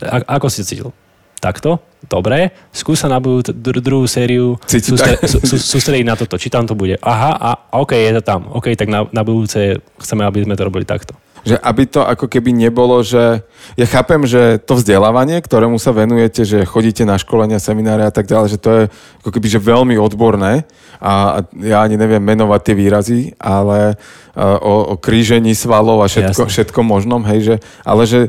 a, 0.03 0.17
ako 0.39 0.51
si 0.51 0.67
cítil? 0.67 0.91
Takto? 1.37 1.79
Dobre. 2.03 2.51
Skús 2.73 2.99
sa 2.99 3.13
na 3.13 3.21
budú, 3.21 3.53
dru, 3.53 3.79
druhú 3.79 4.07
sériu 4.09 4.57
sústre, 4.67 5.21
sú, 5.29 5.39
sú, 5.45 5.57
sústrediť 5.61 6.07
na 6.07 6.17
toto. 6.17 6.41
Či 6.41 6.49
tam 6.49 6.65
to 6.65 6.75
bude. 6.75 6.97
Aha, 7.05 7.31
a 7.37 7.51
OK, 7.79 7.93
je 7.93 8.13
to 8.19 8.23
tam. 8.25 8.51
OK, 8.51 8.73
tak 8.75 8.89
na, 8.89 9.05
na 9.13 9.23
budúce 9.23 9.79
chceme, 10.01 10.25
aby 10.25 10.43
sme 10.49 10.57
to 10.57 10.67
robili 10.67 10.89
takto. 10.89 11.15
Že 11.47 11.57
aby 11.63 11.83
to 11.87 12.03
ako 12.03 12.27
keby 12.27 12.51
nebolo, 12.51 12.99
že 13.07 13.47
ja 13.79 13.87
chápem, 13.87 14.27
že 14.27 14.59
to 14.59 14.75
vzdelávanie, 14.75 15.39
ktorému 15.39 15.79
sa 15.79 15.95
venujete, 15.95 16.43
že 16.43 16.67
chodíte 16.67 17.07
na 17.07 17.15
školenia, 17.15 17.63
semináre 17.63 18.03
a 18.03 18.11
tak 18.11 18.27
ďalej, 18.27 18.59
že 18.59 18.59
to 18.59 18.71
je 18.75 18.83
ako 19.23 19.31
keby 19.31 19.47
že 19.47 19.63
veľmi 19.63 19.95
odborné 19.95 20.67
a 20.99 21.45
ja 21.63 21.87
ani 21.87 21.95
neviem 21.95 22.21
menovať 22.21 22.61
tie 22.67 22.75
výrazy, 22.75 23.19
ale 23.39 23.95
o, 24.35 24.93
o 24.93 24.95
krížení 24.99 25.55
svalov 25.55 26.03
a 26.03 26.11
všetko, 26.11 26.51
všetko 26.51 26.81
možnom, 26.83 27.23
hej, 27.31 27.41
že, 27.41 27.57
ale 27.87 28.03
že 28.11 28.21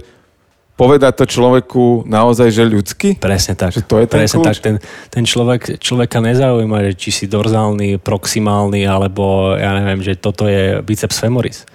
povedať 0.78 1.14
to 1.18 1.26
človeku 1.26 2.06
naozaj, 2.06 2.54
že 2.54 2.64
ľudsky? 2.64 3.18
Presne 3.18 3.58
tak. 3.58 3.74
Že 3.74 3.82
to 3.90 3.96
je 3.98 4.06
ten 4.06 4.20
Presne 4.22 4.38
kľúč? 4.38 4.46
tak. 4.46 4.58
Ten, 4.62 4.76
ten 5.10 5.24
človek, 5.26 5.82
človeka 5.82 6.22
nezaujíma, 6.22 6.86
že 6.86 6.92
či 6.94 7.10
si 7.10 7.26
dorzálny, 7.26 7.98
proximálny, 7.98 8.86
alebo 8.86 9.58
ja 9.58 9.74
neviem, 9.74 10.06
že 10.06 10.14
toto 10.14 10.46
je 10.46 10.78
biceps 10.86 11.18
femoris. 11.18 11.66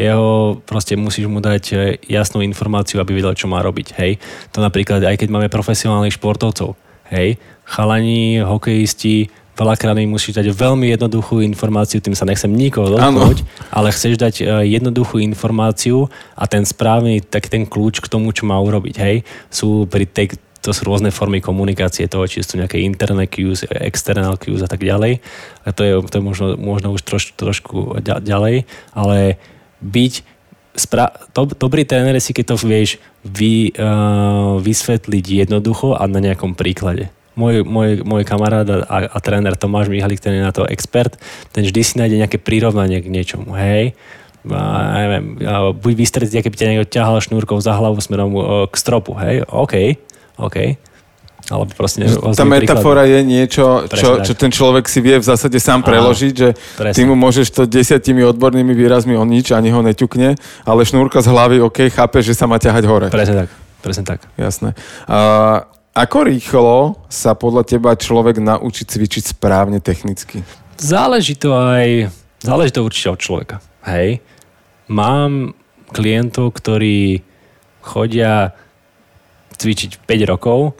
Jeho 0.00 0.56
proste 0.64 0.96
musíš 0.96 1.28
mu 1.28 1.44
dať 1.44 1.64
e, 1.70 1.76
jasnú 2.08 2.40
informáciu, 2.40 3.04
aby 3.04 3.20
vedel, 3.20 3.36
čo 3.36 3.52
má 3.52 3.60
robiť. 3.60 3.92
Hej. 4.00 4.16
To 4.56 4.64
napríklad, 4.64 5.04
aj 5.04 5.20
keď 5.20 5.28
máme 5.28 5.52
profesionálnych 5.52 6.16
športovcov, 6.16 6.72
hej, 7.12 7.36
chalani, 7.68 8.40
hokejisti, 8.40 9.28
veľakrát 9.60 10.00
im 10.00 10.16
musíš 10.16 10.40
dať 10.40 10.56
veľmi 10.56 10.88
jednoduchú 10.96 11.44
informáciu, 11.44 12.00
tým 12.00 12.16
sa 12.16 12.24
nechcem 12.24 12.48
nikoho 12.48 12.96
dotknúť, 12.96 13.44
ale 13.68 13.92
chceš 13.92 14.16
dať 14.16 14.34
e, 14.40 14.44
jednoduchú 14.72 15.20
informáciu 15.20 16.08
a 16.32 16.48
ten 16.48 16.64
správny, 16.64 17.20
tak 17.20 17.52
ten 17.52 17.68
kľúč 17.68 18.00
k 18.00 18.08
tomu, 18.08 18.32
čo 18.32 18.48
má 18.48 18.56
urobiť, 18.56 18.96
hej, 18.96 19.16
sú 19.52 19.84
pri 19.84 20.08
tej, 20.08 20.40
to 20.64 20.72
sú 20.72 20.88
rôzne 20.88 21.12
formy 21.12 21.44
komunikácie 21.44 22.08
toho, 22.08 22.24
či 22.24 22.40
sú 22.40 22.56
nejaké 22.56 22.80
interné 22.80 23.28
cues, 23.28 23.68
external 23.68 24.40
cues 24.40 24.64
a 24.64 24.68
tak 24.68 24.80
ďalej. 24.80 25.20
A 25.64 25.68
to 25.72 25.84
je, 25.84 25.92
to 26.08 26.14
je 26.20 26.24
možno, 26.24 26.46
možno 26.56 26.92
už 26.92 27.00
troš, 27.04 27.32
trošku 27.36 28.00
ďalej, 28.00 28.64
ale 28.92 29.40
byť 29.80 30.12
spra- 30.76 31.16
to, 31.34 31.50
dobrý 31.50 31.82
tréner 31.84 32.16
si, 32.22 32.36
keď 32.36 32.54
to 32.54 32.56
vieš 32.64 33.00
vy, 33.26 33.74
uh, 33.76 34.60
vysvetliť 34.60 35.48
jednoducho 35.48 35.98
a 35.98 36.04
na 36.06 36.22
nejakom 36.22 36.54
príklade 36.54 37.10
môj, 37.40 37.64
môj, 37.64 37.90
môj 38.04 38.22
kamarát 38.28 38.68
a, 38.68 39.08
a 39.08 39.18
tréner 39.22 39.56
Tomáš 39.56 39.88
Mihalik, 39.88 40.20
ten 40.20 40.36
je 40.36 40.42
na 40.44 40.52
to 40.52 40.68
expert, 40.68 41.16
ten 41.56 41.64
vždy 41.64 41.80
si 41.80 41.94
nájde 41.96 42.20
nejaké 42.20 42.36
prirovnanie 42.36 43.00
k 43.00 43.08
niečomu, 43.08 43.56
hej. 43.56 43.96
A, 44.48 44.60
neviem, 45.04 45.24
a 45.44 45.72
buď 45.76 45.92
vystretí, 45.96 46.36
keď 46.40 46.50
by 46.52 46.56
ťa 46.56 46.68
niekto 46.68 46.88
ťahal 46.88 47.20
šnúrkou 47.20 47.60
za 47.60 47.76
hlavu 47.76 48.00
smerom 48.00 48.32
k 48.68 48.74
stropu, 48.76 49.16
hej, 49.20 49.44
OK, 49.48 50.00
OK. 50.40 50.80
Alebo 51.50 51.66
proste 51.74 52.06
Tá 52.06 52.46
metafora 52.46 53.02
príklad. 53.02 53.10
je 53.10 53.20
niečo, 53.26 53.66
čo, 53.90 54.08
čo 54.22 54.32
ten 54.38 54.54
človek 54.54 54.86
si 54.86 55.02
vie 55.02 55.18
v 55.18 55.26
zásade 55.26 55.58
sám 55.58 55.82
preložiť, 55.82 56.32
že 56.32 56.48
presne. 56.78 56.94
ty 56.94 57.02
mu 57.02 57.18
môžeš 57.18 57.50
to 57.50 57.62
desiatimi 57.66 58.22
odbornými 58.22 58.70
výrazmi 58.70 59.18
on 59.18 59.26
nič, 59.26 59.50
ani 59.50 59.74
ho 59.74 59.82
neťukne, 59.82 60.38
ale 60.62 60.80
šnúrka 60.86 61.18
z 61.18 61.26
hlavy, 61.26 61.58
OK, 61.58 61.90
chápe, 61.90 62.22
že 62.22 62.38
sa 62.38 62.46
má 62.46 62.62
ťahať 62.62 62.86
hore. 62.86 63.06
Presne 63.10 63.44
tak. 63.44 63.48
Presne 63.82 64.04
tak. 64.06 64.22
Jasné. 64.38 64.78
Uh, 65.10 65.66
ako 65.90 66.30
rýchlo 66.30 67.02
sa 67.10 67.34
podľa 67.34 67.66
teba 67.66 67.98
človek 67.98 68.38
naučí 68.38 68.86
cvičiť 68.86 69.34
správne 69.34 69.82
technicky? 69.82 70.46
Záleží 70.78 71.34
to 71.34 71.50
aj, 71.58 72.14
záleží 72.46 72.70
to 72.70 72.86
určite 72.86 73.10
od 73.10 73.18
človeka. 73.18 73.56
Hej. 73.90 74.22
Mám 74.86 75.58
klientov, 75.90 76.54
ktorí 76.54 77.26
chodia 77.82 78.54
cvičiť 79.58 79.98
5 80.06 80.30
rokov 80.30 80.78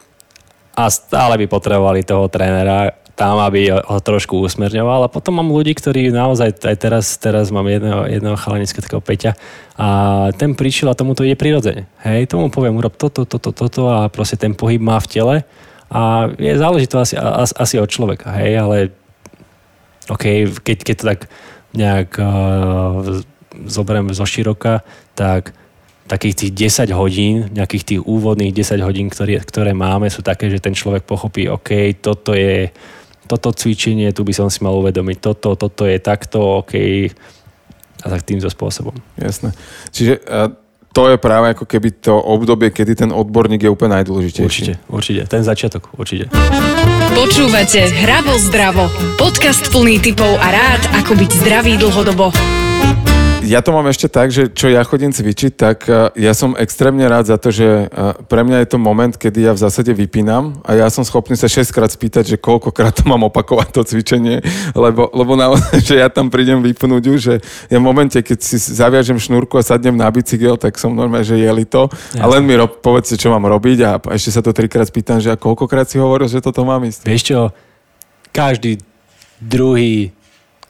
a 0.80 0.92
stále 0.92 1.36
by 1.40 1.46
potrebovali 1.50 2.06
toho 2.06 2.28
trénera, 2.32 2.96
tam, 3.20 3.36
aby 3.44 3.68
ho 3.68 3.98
trošku 4.00 4.40
usmerňoval. 4.40 5.04
A 5.04 5.12
potom 5.12 5.36
mám 5.36 5.52
ľudí, 5.52 5.76
ktorí 5.76 6.08
naozaj, 6.08 6.64
aj 6.64 6.76
teraz, 6.80 7.04
teraz 7.20 7.52
mám 7.52 7.68
jedného, 7.68 8.08
jedného 8.08 8.36
chalaniska, 8.40 8.80
takého 8.80 9.04
Peťa, 9.04 9.36
a 9.76 9.88
ten 10.32 10.56
prišiel 10.56 10.88
a 10.88 10.96
tomu 10.96 11.12
to 11.12 11.28
ide 11.28 11.36
prirodzene. 11.36 11.84
Hej, 12.00 12.32
tomu 12.32 12.48
poviem, 12.48 12.80
urob 12.80 12.96
toto, 12.96 13.28
toto, 13.28 13.52
toto 13.52 13.92
a 13.92 14.08
proste 14.08 14.40
ten 14.40 14.56
pohyb 14.56 14.80
má 14.80 14.96
v 14.96 15.10
tele 15.12 15.36
a 15.90 16.30
je 16.38 16.54
záleží 16.54 16.86
to 16.86 17.02
asi, 17.02 17.18
asi 17.56 17.76
od 17.76 17.90
človeka, 17.90 18.30
hej, 18.40 18.56
ale 18.56 18.76
OK, 20.06 20.56
keď, 20.62 20.78
keď 20.86 20.94
to 20.96 21.04
tak 21.04 21.20
nejak 21.74 22.10
uh, 22.18 23.20
zoberiem 23.66 24.10
zo 24.14 24.26
široka, 24.26 24.86
tak 25.18 25.52
takých 26.10 26.34
tých 26.34 26.74
10 26.90 26.90
hodín, 26.98 27.46
nejakých 27.54 27.84
tých 27.86 28.00
úvodných 28.02 28.50
10 28.50 28.82
hodín, 28.82 29.06
ktoré, 29.06 29.38
ktoré 29.38 29.70
máme, 29.70 30.10
sú 30.10 30.26
také, 30.26 30.50
že 30.50 30.58
ten 30.58 30.74
človek 30.74 31.06
pochopí, 31.06 31.46
OK, 31.46 31.94
toto 32.02 32.34
je 32.34 32.74
toto 33.30 33.54
cvičenie, 33.54 34.10
tu 34.10 34.26
by 34.26 34.34
som 34.34 34.50
si 34.50 34.58
mal 34.58 34.74
uvedomiť, 34.74 35.22
toto, 35.22 35.54
toto 35.54 35.86
je 35.86 36.02
takto, 36.02 36.66
OK, 36.66 36.74
a 38.02 38.06
tak 38.10 38.26
týmto 38.26 38.50
spôsobom. 38.50 38.98
Jasné. 39.14 39.54
Čiže 39.94 40.18
to 40.90 41.02
je 41.06 41.16
práve 41.22 41.54
ako 41.54 41.62
keby 41.62 42.02
to 42.02 42.18
obdobie, 42.18 42.74
kedy 42.74 43.06
ten 43.06 43.10
odborník 43.14 43.62
je 43.62 43.70
úplne 43.70 44.02
najdôležitejší. 44.02 44.42
Určite, 44.42 44.74
určite. 44.90 45.22
Ten 45.30 45.46
začiatok, 45.46 45.94
určite. 45.94 46.26
Počúvate 47.14 47.86
Hravo 48.02 48.34
zdravo. 48.34 48.90
Podcast 49.14 49.70
plný 49.70 50.02
typov 50.02 50.34
a 50.42 50.50
rád, 50.50 50.82
ako 50.98 51.14
byť 51.14 51.30
zdravý 51.38 51.78
dlhodobo 51.78 52.34
ja 53.50 53.66
to 53.66 53.74
mám 53.74 53.90
ešte 53.90 54.06
tak, 54.06 54.30
že 54.30 54.46
čo 54.54 54.70
ja 54.70 54.86
chodím 54.86 55.10
cvičiť, 55.10 55.52
tak 55.58 55.90
e, 55.90 56.14
ja 56.22 56.38
som 56.38 56.54
extrémne 56.54 57.02
rád 57.10 57.34
za 57.34 57.34
to, 57.34 57.50
že 57.50 57.66
e, 57.66 57.86
pre 58.30 58.46
mňa 58.46 58.62
je 58.62 58.68
to 58.70 58.78
moment, 58.78 59.10
kedy 59.10 59.50
ja 59.50 59.52
v 59.58 59.62
zásade 59.66 59.90
vypínam 59.90 60.62
a 60.62 60.78
ja 60.78 60.86
som 60.86 61.02
schopný 61.02 61.34
sa 61.34 61.50
6 61.50 61.74
krát 61.74 61.90
spýtať, 61.90 62.30
že 62.30 62.36
koľkokrát 62.38 62.94
to 62.94 63.10
mám 63.10 63.26
opakovať 63.26 63.74
to 63.74 63.82
cvičenie, 63.82 64.38
lebo, 64.78 65.10
lebo 65.10 65.34
naozaj, 65.34 65.82
že 65.90 65.98
ja 65.98 66.06
tam 66.06 66.30
prídem 66.30 66.62
vypnúť 66.62 67.04
už, 67.10 67.18
že 67.18 67.34
ja 67.66 67.78
v 67.82 67.84
momente, 67.84 68.22
keď 68.22 68.38
si 68.38 68.54
zaviažem 68.62 69.18
šnúrku 69.18 69.58
a 69.58 69.66
sadnem 69.66 69.98
na 69.98 70.06
bicykel, 70.06 70.54
tak 70.54 70.78
som 70.78 70.94
normálne, 70.94 71.26
že 71.26 71.34
jeli 71.34 71.66
to 71.66 71.90
a 72.22 72.24
len 72.30 72.46
mi 72.46 72.54
rob, 72.54 72.78
povedzte, 72.78 73.18
čo 73.18 73.34
mám 73.34 73.50
robiť 73.50 73.78
a 73.82 73.90
ešte 74.14 74.30
sa 74.30 74.46
to 74.46 74.54
trikrát 74.54 74.86
spýtam, 74.86 75.18
že 75.18 75.34
a 75.34 75.34
koľkokrát 75.34 75.90
si 75.90 75.98
hovoril, 75.98 76.30
že 76.30 76.38
toto 76.38 76.62
mám 76.62 76.86
ísť. 76.86 77.02
Vieš 77.02 77.22
čo, 77.26 77.50
každý 78.30 78.78
druhý 79.42 80.14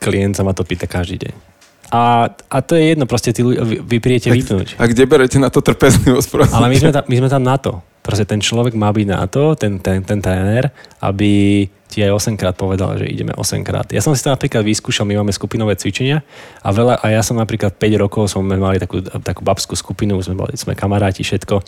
klient 0.01 0.41
sa 0.41 0.49
ma 0.49 0.57
to 0.57 0.65
pýta 0.65 0.89
každý 0.89 1.29
deň. 1.29 1.51
A, 1.91 2.31
a 2.31 2.59
to 2.63 2.79
je 2.79 2.95
jedno, 2.95 3.05
proste 3.11 3.35
tí 3.35 3.43
ľudia, 3.43 3.67
vy, 3.67 3.83
vy 3.83 3.99
vypnúť. 3.99 4.79
A 4.79 4.87
kde 4.87 5.11
berete 5.11 5.43
na 5.43 5.51
to 5.51 5.59
trpezlivosť? 5.59 6.55
Ale 6.55 6.71
my 6.71 6.77
sme, 6.79 6.91
tam, 6.95 7.05
my 7.11 7.17
sme 7.19 7.29
tam 7.29 7.43
na 7.43 7.59
to. 7.59 7.83
Proste 8.01 8.25
ten 8.25 8.39
človek 8.39 8.79
má 8.79 8.95
byť 8.95 9.07
na 9.11 9.27
to, 9.27 9.59
ten, 9.59 9.83
ten, 9.83 10.01
ten 10.07 10.23
tréner, 10.23 10.71
aby 11.03 11.67
ti 11.91 12.07
aj 12.07 12.15
8 12.15 12.39
krát 12.39 12.55
povedal, 12.55 12.95
že 12.95 13.11
ideme 13.11 13.35
8 13.35 13.67
krát. 13.67 13.91
Ja 13.91 13.99
som 13.99 14.15
si 14.15 14.23
to 14.23 14.31
napríklad 14.31 14.63
vyskúšal, 14.63 15.03
my 15.05 15.19
máme 15.21 15.35
skupinové 15.35 15.75
cvičenia 15.75 16.23
a, 16.63 16.71
veľa, 16.71 17.03
a 17.03 17.07
ja 17.11 17.21
som 17.27 17.35
napríklad 17.35 17.75
5 17.75 18.03
rokov 18.07 18.31
sme 18.31 18.55
mali 18.55 18.79
takú, 18.79 19.03
takú 19.03 19.43
babskú 19.43 19.75
skupinu, 19.75 20.23
sme, 20.23 20.39
boli, 20.39 20.55
sme 20.55 20.79
kamaráti, 20.79 21.27
všetko. 21.27 21.59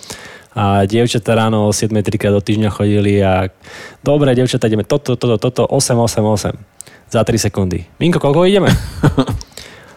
A 0.55 0.87
dievčatá 0.87 1.35
ráno 1.35 1.67
o 1.67 1.75
7 1.75 1.91
trikrát 2.07 2.31
do 2.31 2.39
týždňa 2.39 2.71
chodili 2.71 3.19
a 3.19 3.51
dobre, 4.07 4.31
dievčatá, 4.39 4.71
ideme 4.71 4.87
toto, 4.87 5.19
toto, 5.19 5.37
toto, 5.37 5.67
8, 5.67 5.99
8, 5.99 6.55
8 6.55 7.11
za 7.11 7.21
3 7.27 7.45
sekundy. 7.51 7.85
Minko, 7.99 8.23
koľko 8.23 8.47
ideme? 8.47 8.71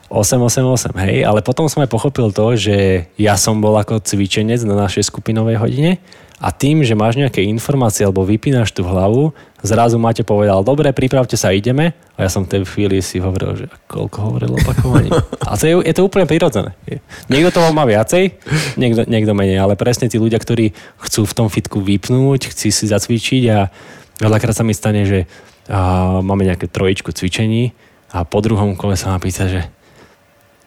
888, 0.10 0.94
hej, 1.02 1.26
ale 1.26 1.42
potom 1.42 1.66
som 1.66 1.82
aj 1.82 1.90
pochopil 1.90 2.30
to, 2.30 2.54
že 2.54 3.10
ja 3.18 3.34
som 3.36 3.58
bol 3.58 3.74
ako 3.74 4.06
cvičenec 4.06 4.62
na 4.62 4.78
našej 4.78 5.10
skupinovej 5.10 5.58
hodine 5.58 5.92
a 6.36 6.52
tým, 6.52 6.84
že 6.84 7.00
máš 7.00 7.16
nejaké 7.16 7.42
informácie 7.48 8.04
alebo 8.04 8.28
vypínaš 8.28 8.76
tú 8.76 8.84
hlavu, 8.84 9.32
zrazu 9.64 9.96
máte 9.96 10.22
povedal, 10.22 10.68
dobre, 10.68 10.92
pripravte 10.92 11.40
sa, 11.40 11.56
ideme. 11.56 11.96
A 12.20 12.28
ja 12.28 12.30
som 12.30 12.44
v 12.44 12.52
tej 12.52 12.62
chvíli 12.68 13.00
si 13.00 13.24
hovoril, 13.24 13.56
že 13.56 13.66
koľko 13.88 14.18
hovoril 14.20 14.52
opakovaní. 14.60 15.10
A 15.48 15.56
to 15.56 15.64
je, 15.66 15.76
je 15.82 15.94
to 15.96 16.04
úplne 16.04 16.28
prirodzené. 16.28 16.76
Niekto 17.32 17.56
toho 17.56 17.72
má 17.72 17.88
viacej, 17.88 18.36
niekto, 18.76 19.08
niekto 19.08 19.32
menej, 19.32 19.64
ale 19.64 19.80
presne 19.80 20.12
tí 20.12 20.20
ľudia, 20.20 20.38
ktorí 20.38 20.76
chcú 21.08 21.24
v 21.24 21.34
tom 21.34 21.48
fitku 21.48 21.80
vypnúť, 21.80 22.52
chcú 22.52 22.68
si 22.68 22.86
zacvičiť 22.86 23.44
a 23.56 23.72
veľakrát 24.20 24.54
sa 24.54 24.68
mi 24.68 24.76
stane, 24.76 25.08
že 25.08 25.20
a, 25.72 26.20
máme 26.20 26.44
nejaké 26.44 26.68
trojičku 26.68 27.16
cvičení 27.16 27.72
a 28.12 28.28
po 28.28 28.44
druhom 28.44 28.76
kole 28.76 29.00
sa 29.00 29.16
ma 29.16 29.24
pýta, 29.24 29.48
že 29.48 29.72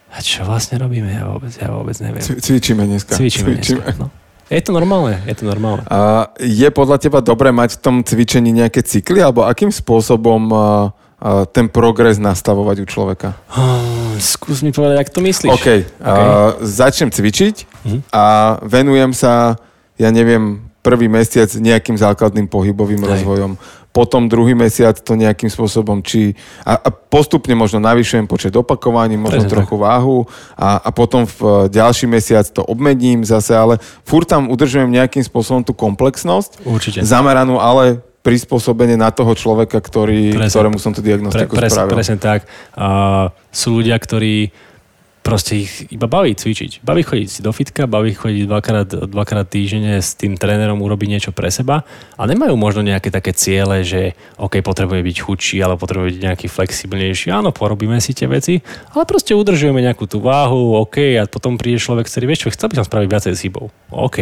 a 0.09 0.19
čo 0.25 0.45
vlastne 0.49 0.81
robíme? 0.81 1.13
Ja 1.13 1.29
vôbec, 1.29 1.53
ja 1.53 1.69
vôbec 1.69 1.97
neviem. 2.01 2.25
Cvičíme 2.25 2.83
dneska. 2.89 3.13
Cvičíme, 3.17 3.61
Cvičíme. 3.61 3.83
dneska. 3.85 4.01
No. 4.01 4.09
Je 4.49 4.65
to 4.65 4.73
normálne, 4.73 5.21
je 5.29 5.35
to 5.37 5.45
normálne. 5.45 5.85
A 5.93 6.33
je 6.41 6.69
podľa 6.73 6.97
teba 6.97 7.21
dobré 7.21 7.53
mať 7.53 7.77
v 7.77 7.81
tom 7.85 7.97
cvičení 8.01 8.49
nejaké 8.49 8.81
cykly, 8.81 9.21
alebo 9.21 9.45
akým 9.45 9.69
spôsobom 9.69 10.49
a, 10.49 10.57
a, 10.57 11.45
ten 11.45 11.69
progres 11.69 12.17
nastavovať 12.17 12.77
u 12.81 12.87
človeka? 12.89 13.37
Uh, 13.53 14.17
skús 14.17 14.65
mi 14.65 14.73
povedať, 14.73 15.05
ak 15.05 15.13
to 15.13 15.21
myslíš. 15.21 15.53
OK. 15.53 15.61
okay. 15.61 15.81
A, 16.01 16.57
začnem 16.65 17.13
cvičiť 17.13 17.55
uh-huh. 17.69 18.01
a 18.09 18.25
venujem 18.65 19.13
sa, 19.13 19.61
ja 20.01 20.09
neviem, 20.09 20.65
prvý 20.81 21.13
mesiac 21.13 21.53
nejakým 21.53 22.01
základným 22.01 22.49
pohybovým 22.49 23.05
Aj. 23.05 23.21
rozvojom 23.21 23.61
potom 23.99 24.31
druhý 24.31 24.55
mesiac 24.55 24.95
to 24.95 25.19
nejakým 25.19 25.51
spôsobom, 25.51 26.07
či 26.07 26.39
a, 26.63 26.79
a 26.79 26.89
postupne 26.95 27.59
možno 27.59 27.83
navyšujem 27.83 28.31
počet 28.31 28.55
opakovaní, 28.55 29.19
možno 29.19 29.43
Prezident. 29.43 29.59
trochu 29.59 29.75
váhu 29.75 30.19
a, 30.55 30.79
a 30.79 30.95
potom 30.95 31.27
v 31.27 31.67
e, 31.67 31.75
ďalší 31.75 32.07
mesiac 32.07 32.47
to 32.47 32.63
obmedním 32.63 33.27
zase, 33.27 33.59
ale 33.59 33.83
furt 34.07 34.31
tam 34.31 34.55
udržujem 34.55 34.87
nejakým 34.87 35.27
spôsobom 35.27 35.67
tú 35.67 35.75
komplexnosť. 35.75 36.63
Určite. 36.63 37.03
Zameranú 37.03 37.59
ale 37.59 37.99
prispôsobenie 38.23 38.95
na 38.95 39.11
toho 39.11 39.35
človeka, 39.35 39.83
ktorý, 39.83 40.47
ktorému 40.47 40.79
som 40.79 40.95
tú 40.95 41.03
diagnostiku 41.03 41.59
pre, 41.59 41.67
spravil. 41.67 41.99
Presne 41.99 42.19
tak. 42.23 42.47
Uh, 42.79 43.35
sú 43.51 43.83
ľudia, 43.83 43.99
ktorí 43.99 44.55
proste 45.23 45.61
ich 45.61 45.85
iba 45.93 46.09
baví 46.09 46.33
cvičiť. 46.33 46.81
Baví 46.81 47.05
chodiť 47.05 47.29
si 47.29 47.41
do 47.45 47.53
fitka, 47.53 47.85
baví 47.85 48.17
chodiť 48.17 48.49
dvakrát, 48.49 48.89
dvakrát 48.89 49.45
týždenne 49.45 50.01
s 50.01 50.17
tým 50.17 50.41
trénerom 50.41 50.81
urobiť 50.81 51.09
niečo 51.09 51.31
pre 51.37 51.53
seba 51.53 51.85
a 52.17 52.23
nemajú 52.25 52.57
možno 52.57 52.81
nejaké 52.81 53.13
také 53.13 53.37
ciele, 53.37 53.85
že 53.85 54.17
OK, 54.41 54.65
potrebuje 54.65 55.05
byť 55.05 55.17
chudší, 55.21 55.57
ale 55.61 55.77
potrebuje 55.77 56.17
byť 56.17 56.23
nejaký 56.33 56.47
flexibilnejší. 56.49 57.29
Áno, 57.29 57.53
porobíme 57.53 58.01
si 58.01 58.17
tie 58.17 58.25
veci, 58.25 58.65
ale 58.97 59.05
proste 59.05 59.37
udržujeme 59.37 59.85
nejakú 59.85 60.09
tú 60.09 60.25
váhu, 60.25 60.81
OK, 60.81 61.21
a 61.21 61.29
potom 61.29 61.61
príde 61.61 61.77
človek, 61.77 62.09
ktorý 62.09 62.25
vieš 62.33 62.49
čo, 62.49 62.55
chcel 62.55 62.73
by 62.73 62.75
som 62.81 62.87
spraviť 62.89 63.09
viacej 63.13 63.33
s 63.37 63.41
hybou. 63.45 63.69
OK, 63.93 64.19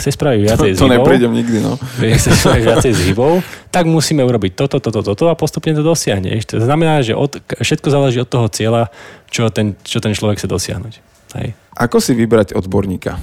chce 0.00 0.10
spraviť 0.16 0.40
viacej 0.40 0.70
to, 0.72 0.76
s 0.76 0.80
hybou. 0.80 0.88
To 0.88 0.94
neprídem 1.04 1.32
nikdy, 1.36 1.58
no. 1.60 1.76
Chce 2.00 2.32
spraviť 2.32 2.64
viacej 2.64 2.92
s 2.96 3.00
hybou, 3.12 3.44
tak 3.68 3.84
musíme 3.84 4.24
urobiť 4.24 4.56
toto, 4.56 4.80
toto, 4.80 5.04
toto 5.04 5.28
a 5.28 5.36
postupne 5.36 5.76
to 5.76 5.84
dosiahneš. 5.84 6.48
To 6.48 6.64
znamená, 6.64 7.04
že 7.04 7.12
od, 7.12 7.44
všetko 7.60 7.88
záleží 7.92 8.24
od 8.24 8.30
toho 8.30 8.48
cieľa, 8.48 8.88
čo 9.30 9.50
ten, 9.50 9.74
čo 9.82 9.98
ten 9.98 10.14
človek 10.14 10.38
chce 10.38 10.48
dosiahnuť. 10.48 10.94
Hej. 11.40 11.48
Ako 11.76 12.00
si 12.00 12.16
vybrať 12.16 12.56
odborníka? 12.56 13.18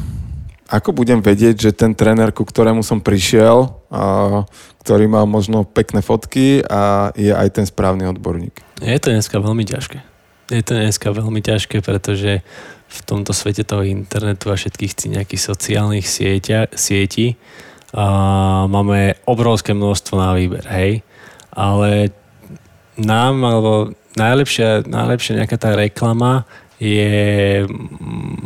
Ako 0.70 0.96
budem 0.96 1.22
vedieť, 1.22 1.70
že 1.70 1.72
ten 1.76 1.94
tréner, 1.94 2.34
ku 2.34 2.48
ktorému 2.48 2.82
som 2.82 3.04
prišiel, 3.04 3.70
a, 3.94 4.44
ktorý 4.82 5.06
má 5.12 5.22
možno 5.28 5.68
pekné 5.68 6.02
fotky 6.02 6.66
a 6.66 7.14
je 7.14 7.30
aj 7.30 7.62
ten 7.62 7.66
správny 7.68 8.10
odborník? 8.10 8.58
Je 8.82 8.98
to 8.98 9.14
dneska 9.14 9.38
veľmi 9.38 9.64
ťažké. 9.68 10.02
Je 10.52 10.64
to 10.66 10.74
dneska 10.76 11.08
veľmi 11.14 11.40
ťažké, 11.40 11.80
pretože 11.80 12.44
v 12.94 13.00
tomto 13.06 13.34
svete 13.34 13.66
toho 13.66 13.82
internetu 13.82 14.54
a 14.54 14.60
všetkých 14.60 15.10
nejakých 15.10 15.42
sociálnych 15.42 16.06
sieťa, 16.06 16.74
sietí 16.78 17.40
a 17.94 18.06
máme 18.66 19.18
obrovské 19.30 19.78
množstvo 19.78 20.14
na 20.18 20.34
výber, 20.34 20.66
hej. 20.70 21.06
Ale 21.54 22.10
nám, 22.98 23.46
alebo 23.46 23.94
najlepšia, 24.18 24.88
najlepšia 24.88 25.44
nejaká 25.44 25.58
tá 25.58 25.74
reklama 25.74 26.46
je 26.82 27.64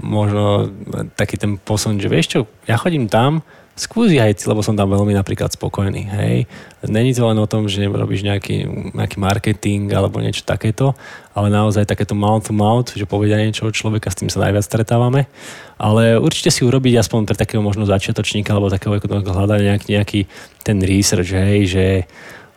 možno 0.04 0.70
taký 1.18 1.42
ten 1.42 1.58
posun, 1.58 1.98
že 1.98 2.12
vieš 2.12 2.28
čo, 2.38 2.40
ja 2.70 2.78
chodím 2.78 3.10
tam, 3.10 3.42
skús 3.78 4.10
aj, 4.10 4.42
lebo 4.50 4.66
som 4.66 4.74
tam 4.74 4.90
veľmi 4.90 5.14
napríklad 5.14 5.54
spokojný, 5.54 6.10
hej. 6.10 6.38
Není 6.82 7.14
to 7.14 7.30
len 7.30 7.38
o 7.38 7.46
tom, 7.46 7.70
že 7.70 7.86
robíš 7.86 8.26
nejaký, 8.26 8.66
nejaký 8.98 9.18
marketing 9.22 9.94
alebo 9.94 10.18
niečo 10.18 10.42
takéto, 10.42 10.98
ale 11.38 11.54
naozaj 11.54 11.86
takéto 11.86 12.18
mouth 12.18 12.50
to 12.50 12.58
mouth, 12.58 12.90
že 12.98 13.06
povedia 13.06 13.38
niečo 13.38 13.70
od 13.70 13.78
človeka, 13.78 14.10
s 14.10 14.18
tým 14.18 14.34
sa 14.34 14.50
najviac 14.50 14.66
stretávame. 14.66 15.30
Ale 15.78 16.18
určite 16.18 16.50
si 16.50 16.66
urobiť 16.66 16.98
aspoň 16.98 17.30
pre 17.30 17.38
takého 17.38 17.62
možno 17.62 17.86
začiatočníka 17.86 18.50
alebo 18.50 18.74
takého 18.74 18.98
hľadať 18.98 19.60
nejaký, 19.62 19.88
nejaký 19.94 20.20
ten 20.66 20.82
research, 20.82 21.38
hej, 21.38 21.60
že 21.70 21.86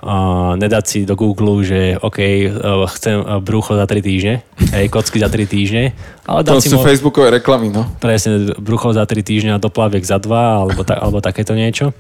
uh, 0.01 0.57
nedať 0.57 0.85
si 0.85 0.99
do 1.05 1.15
Google, 1.17 1.61
že 1.65 1.97
OK, 2.01 2.19
uh, 2.21 2.85
chcem 2.97 3.21
brucho 3.45 3.77
za 3.77 3.85
3 3.85 4.01
týždne, 4.01 4.35
hej, 4.73 4.87
kocky 4.95 5.21
za 5.21 5.29
3 5.29 5.45
týždne. 5.47 5.93
Ale 6.25 6.45
to 6.45 6.61
sú 6.61 6.81
mo- 6.81 6.85
Facebookové 6.85 7.41
reklamy, 7.41 7.69
no. 7.73 7.89
Presne, 8.01 8.57
brucho 8.57 8.93
za 8.93 9.05
3 9.05 9.21
týždne 9.21 9.51
a 9.57 9.63
doplaviek 9.63 10.03
za 10.03 10.17
2, 10.17 10.27
alebo, 10.33 10.81
ta, 10.83 10.97
alebo 10.97 11.21
takéto 11.21 11.53
niečo. 11.53 11.93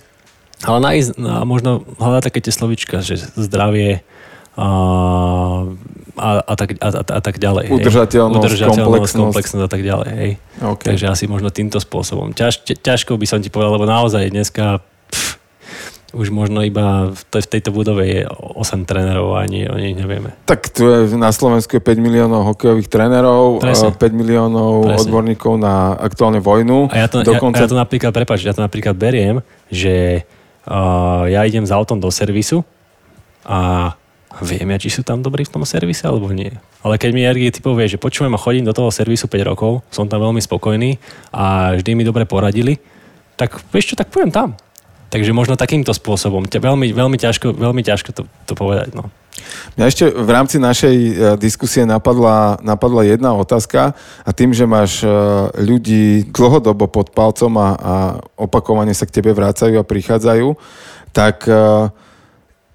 Ale 0.60 0.78
nájsť, 0.80 1.08
no, 1.16 1.44
možno 1.48 1.84
hľadať 1.96 2.22
také 2.28 2.40
tie 2.44 2.52
slovička, 2.52 3.00
že 3.00 3.16
zdravie, 3.16 4.04
a, 4.60 4.68
a, 6.18 6.28
a, 6.42 6.54
tak, 6.58 6.76
a, 6.82 6.88
a, 6.90 7.02
a 7.06 7.20
tak 7.22 7.40
ďalej. 7.40 7.70
Udržateľnosť, 7.70 8.44
Udržateľnosť 8.44 8.82
komplexnosť. 8.84 9.24
komplexnosť 9.24 9.64
a 9.64 9.70
tak 9.70 9.82
ďalej. 9.86 10.10
Hej. 10.10 10.30
Okay. 10.58 10.86
Takže 10.92 11.06
asi 11.08 11.24
možno 11.30 11.48
týmto 11.48 11.78
spôsobom. 11.80 12.36
Ťaž, 12.36 12.66
ťažko 12.66 13.16
by 13.16 13.26
som 13.30 13.38
ti 13.40 13.48
povedal, 13.48 13.78
lebo 13.78 13.88
naozaj 13.88 14.28
dneska 14.28 14.84
už 16.10 16.34
možno 16.34 16.66
iba 16.66 17.14
v, 17.14 17.22
tej, 17.30 17.42
v 17.46 17.50
tejto 17.58 17.70
budove 17.70 18.02
je 18.02 18.20
8 18.26 18.82
trénerov 18.82 19.38
a 19.38 19.46
ani 19.46 19.70
o 19.70 19.78
nich 19.78 19.94
nevieme. 19.94 20.34
Tak 20.42 20.70
tu 20.74 20.86
je 20.90 21.14
na 21.14 21.30
Slovensku 21.30 21.78
5 21.78 21.86
miliónov 22.02 22.50
hokejových 22.54 22.90
trénerov, 22.90 23.62
Presne. 23.62 23.94
5 23.94 23.98
miliónov 24.10 24.90
Presne. 24.90 25.00
odborníkov 25.06 25.54
na 25.62 25.94
aktuálne 25.94 26.42
vojnu. 26.42 26.90
A 26.90 27.06
ja 27.06 27.06
to, 27.06 27.22
Dokonca... 27.22 27.62
ja, 27.62 27.66
ja 27.66 27.70
to 27.70 27.78
napríklad, 27.78 28.10
prepáč, 28.10 28.42
ja 28.42 28.54
to 28.54 28.62
napríklad 28.62 28.98
beriem, 28.98 29.38
že 29.70 30.26
uh, 30.66 31.30
ja 31.30 31.46
idem 31.46 31.62
za 31.62 31.78
autom 31.78 32.02
do 32.02 32.10
servisu 32.10 32.66
a 33.46 33.92
viem 34.42 34.66
ja, 34.70 34.78
či 34.78 34.90
sú 34.90 35.02
tam 35.06 35.22
dobrí 35.22 35.46
v 35.46 35.52
tom 35.54 35.62
servise 35.62 36.06
alebo 36.06 36.30
nie. 36.34 36.50
Ale 36.82 36.98
keď 36.98 37.10
mi 37.14 37.22
RG 37.26 37.58
ty 37.58 37.60
povie, 37.62 37.86
že 37.86 38.02
počujem 38.02 38.34
a 38.34 38.40
chodím 38.40 38.66
do 38.66 38.74
toho 38.74 38.90
servisu 38.90 39.30
5 39.30 39.50
rokov, 39.50 39.86
som 39.94 40.10
tam 40.10 40.26
veľmi 40.26 40.42
spokojný 40.42 40.98
a 41.34 41.74
vždy 41.78 41.90
mi 41.94 42.02
dobre 42.02 42.26
poradili, 42.26 42.78
tak 43.38 43.62
vieš 43.70 43.94
čo, 43.94 43.98
tak 43.98 44.10
poviem 44.10 44.34
tam. 44.34 44.58
Takže 45.10 45.34
možno 45.34 45.58
takýmto 45.58 45.90
spôsobom. 45.90 46.46
Veľmi, 46.46 46.94
veľmi, 46.94 47.18
ťažko, 47.18 47.50
veľmi 47.58 47.82
ťažko 47.82 48.10
to, 48.14 48.22
to 48.46 48.54
povedať. 48.54 48.94
No. 48.94 49.10
Mňa 49.74 49.84
ešte 49.90 50.04
v 50.06 50.30
rámci 50.30 50.62
našej 50.62 50.96
e, 50.96 51.12
diskusie 51.34 51.82
napadla, 51.82 52.62
napadla 52.62 53.02
jedna 53.02 53.34
otázka 53.34 53.98
a 54.22 54.30
tým, 54.30 54.54
že 54.54 54.70
máš 54.70 55.02
e, 55.02 55.10
ľudí 55.58 56.30
dlhodobo 56.30 56.86
pod 56.86 57.10
palcom 57.10 57.50
a, 57.58 57.68
a 57.74 57.94
opakovane 58.38 58.94
sa 58.94 59.02
k 59.02 59.18
tebe 59.18 59.34
vrácajú 59.34 59.82
a 59.82 59.86
prichádzajú, 59.86 60.54
tak 61.10 61.42
uh, 61.50 61.90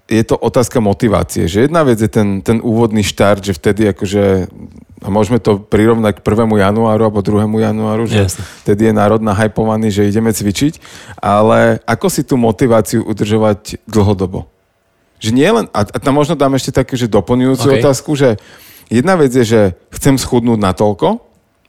je 0.06 0.22
to 0.22 0.38
otázka 0.38 0.78
motivácie. 0.78 1.50
Že 1.50 1.66
jedna 1.66 1.82
vec 1.82 1.98
je 1.98 2.10
ten, 2.10 2.44
ten 2.44 2.62
úvodný 2.62 3.02
štart, 3.02 3.42
že 3.42 3.56
vtedy 3.56 3.90
akože 3.90 4.46
a 5.04 5.12
môžeme 5.12 5.36
to 5.36 5.60
prirovnať 5.60 6.18
k 6.18 6.24
1. 6.24 6.48
januáru 6.56 7.02
alebo 7.08 7.20
2. 7.20 7.44
januáru, 7.52 8.08
že 8.08 8.28
yes. 8.28 8.40
vtedy 8.64 8.88
je 8.88 8.94
národ 8.96 9.20
nahypovaný, 9.20 9.92
že 9.92 10.08
ideme 10.08 10.32
cvičiť, 10.32 10.80
ale 11.20 11.84
ako 11.84 12.06
si 12.08 12.24
tú 12.24 12.40
motiváciu 12.40 13.04
udržovať 13.04 13.84
dlhodobo? 13.84 14.48
Že 15.20 15.30
nie 15.36 15.48
len, 15.48 15.66
a, 15.72 15.84
a 15.84 15.98
tam 16.00 16.16
možno 16.16 16.36
dám 16.36 16.56
ešte 16.56 16.72
takú, 16.72 16.96
že 16.96 17.12
doplňujúcu 17.12 17.66
okay. 17.68 17.80
otázku, 17.80 18.16
že 18.16 18.40
jedna 18.88 19.20
vec 19.20 19.32
je, 19.32 19.44
že 19.44 19.60
chcem 19.92 20.16
schudnúť 20.16 20.60
na 20.60 20.72
toľko 20.72 21.20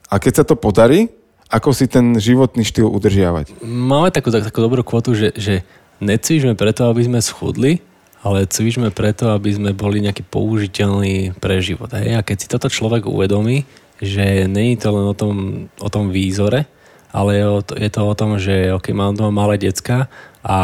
a 0.08 0.16
keď 0.20 0.34
sa 0.40 0.44
to 0.48 0.56
podarí, 0.56 1.12
ako 1.48 1.72
si 1.72 1.88
ten 1.88 2.16
životný 2.20 2.64
štýl 2.64 2.92
udržiavať? 2.92 3.64
Máme 3.64 4.12
takú, 4.12 4.32
tak, 4.32 4.44
takú 4.48 4.60
dobrú 4.60 4.84
kvotu, 4.84 5.16
že, 5.16 5.32
že 5.36 5.64
necvičme 6.04 6.60
preto, 6.60 6.92
aby 6.92 7.08
sme 7.08 7.20
schudli, 7.24 7.80
ale 8.28 8.44
cvičme 8.44 8.92
preto, 8.92 9.32
aby 9.32 9.56
sme 9.56 9.72
boli 9.72 10.04
nejaký 10.04 10.28
použiteľní 10.28 11.40
pre 11.40 11.64
život. 11.64 11.88
Hej? 11.96 12.20
A 12.20 12.26
keď 12.28 12.38
si 12.44 12.52
toto 12.52 12.68
človek 12.68 13.08
uvedomí, 13.08 13.64
že 14.04 14.46
není 14.52 14.76
to 14.76 14.92
len 14.92 15.08
o 15.08 15.16
tom, 15.16 15.36
o 15.80 15.90
tom 15.90 16.12
výzore, 16.12 16.68
ale 17.16 17.40
je, 17.40 17.46
o, 17.48 17.60
je 17.64 17.90
to 17.90 18.02
o 18.04 18.14
tom, 18.20 18.36
že 18.36 18.76
ok, 18.76 18.92
mám 18.92 19.16
doma 19.16 19.32
malé 19.32 19.56
decka 19.56 20.12
a 20.44 20.58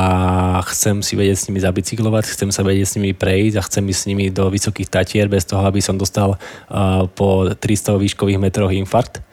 chcem 0.68 1.00
si 1.00 1.16
vedieť 1.16 1.38
s 1.40 1.48
nimi 1.48 1.64
zabicyklovať, 1.64 2.36
chcem 2.36 2.52
sa 2.52 2.68
vedieť 2.68 2.86
s 2.86 2.96
nimi 3.00 3.16
prejsť 3.16 3.56
a 3.58 3.66
chcem 3.66 3.84
ísť 3.88 4.00
s 4.04 4.08
nimi 4.12 4.26
do 4.28 4.52
vysokých 4.52 4.92
tatier 4.92 5.32
bez 5.32 5.48
toho, 5.48 5.64
aby 5.64 5.80
som 5.80 5.96
dostal 5.96 6.36
uh, 6.36 7.08
po 7.16 7.48
300 7.48 7.96
výškových 7.96 8.44
metroch 8.44 8.76
infarkt 8.76 9.24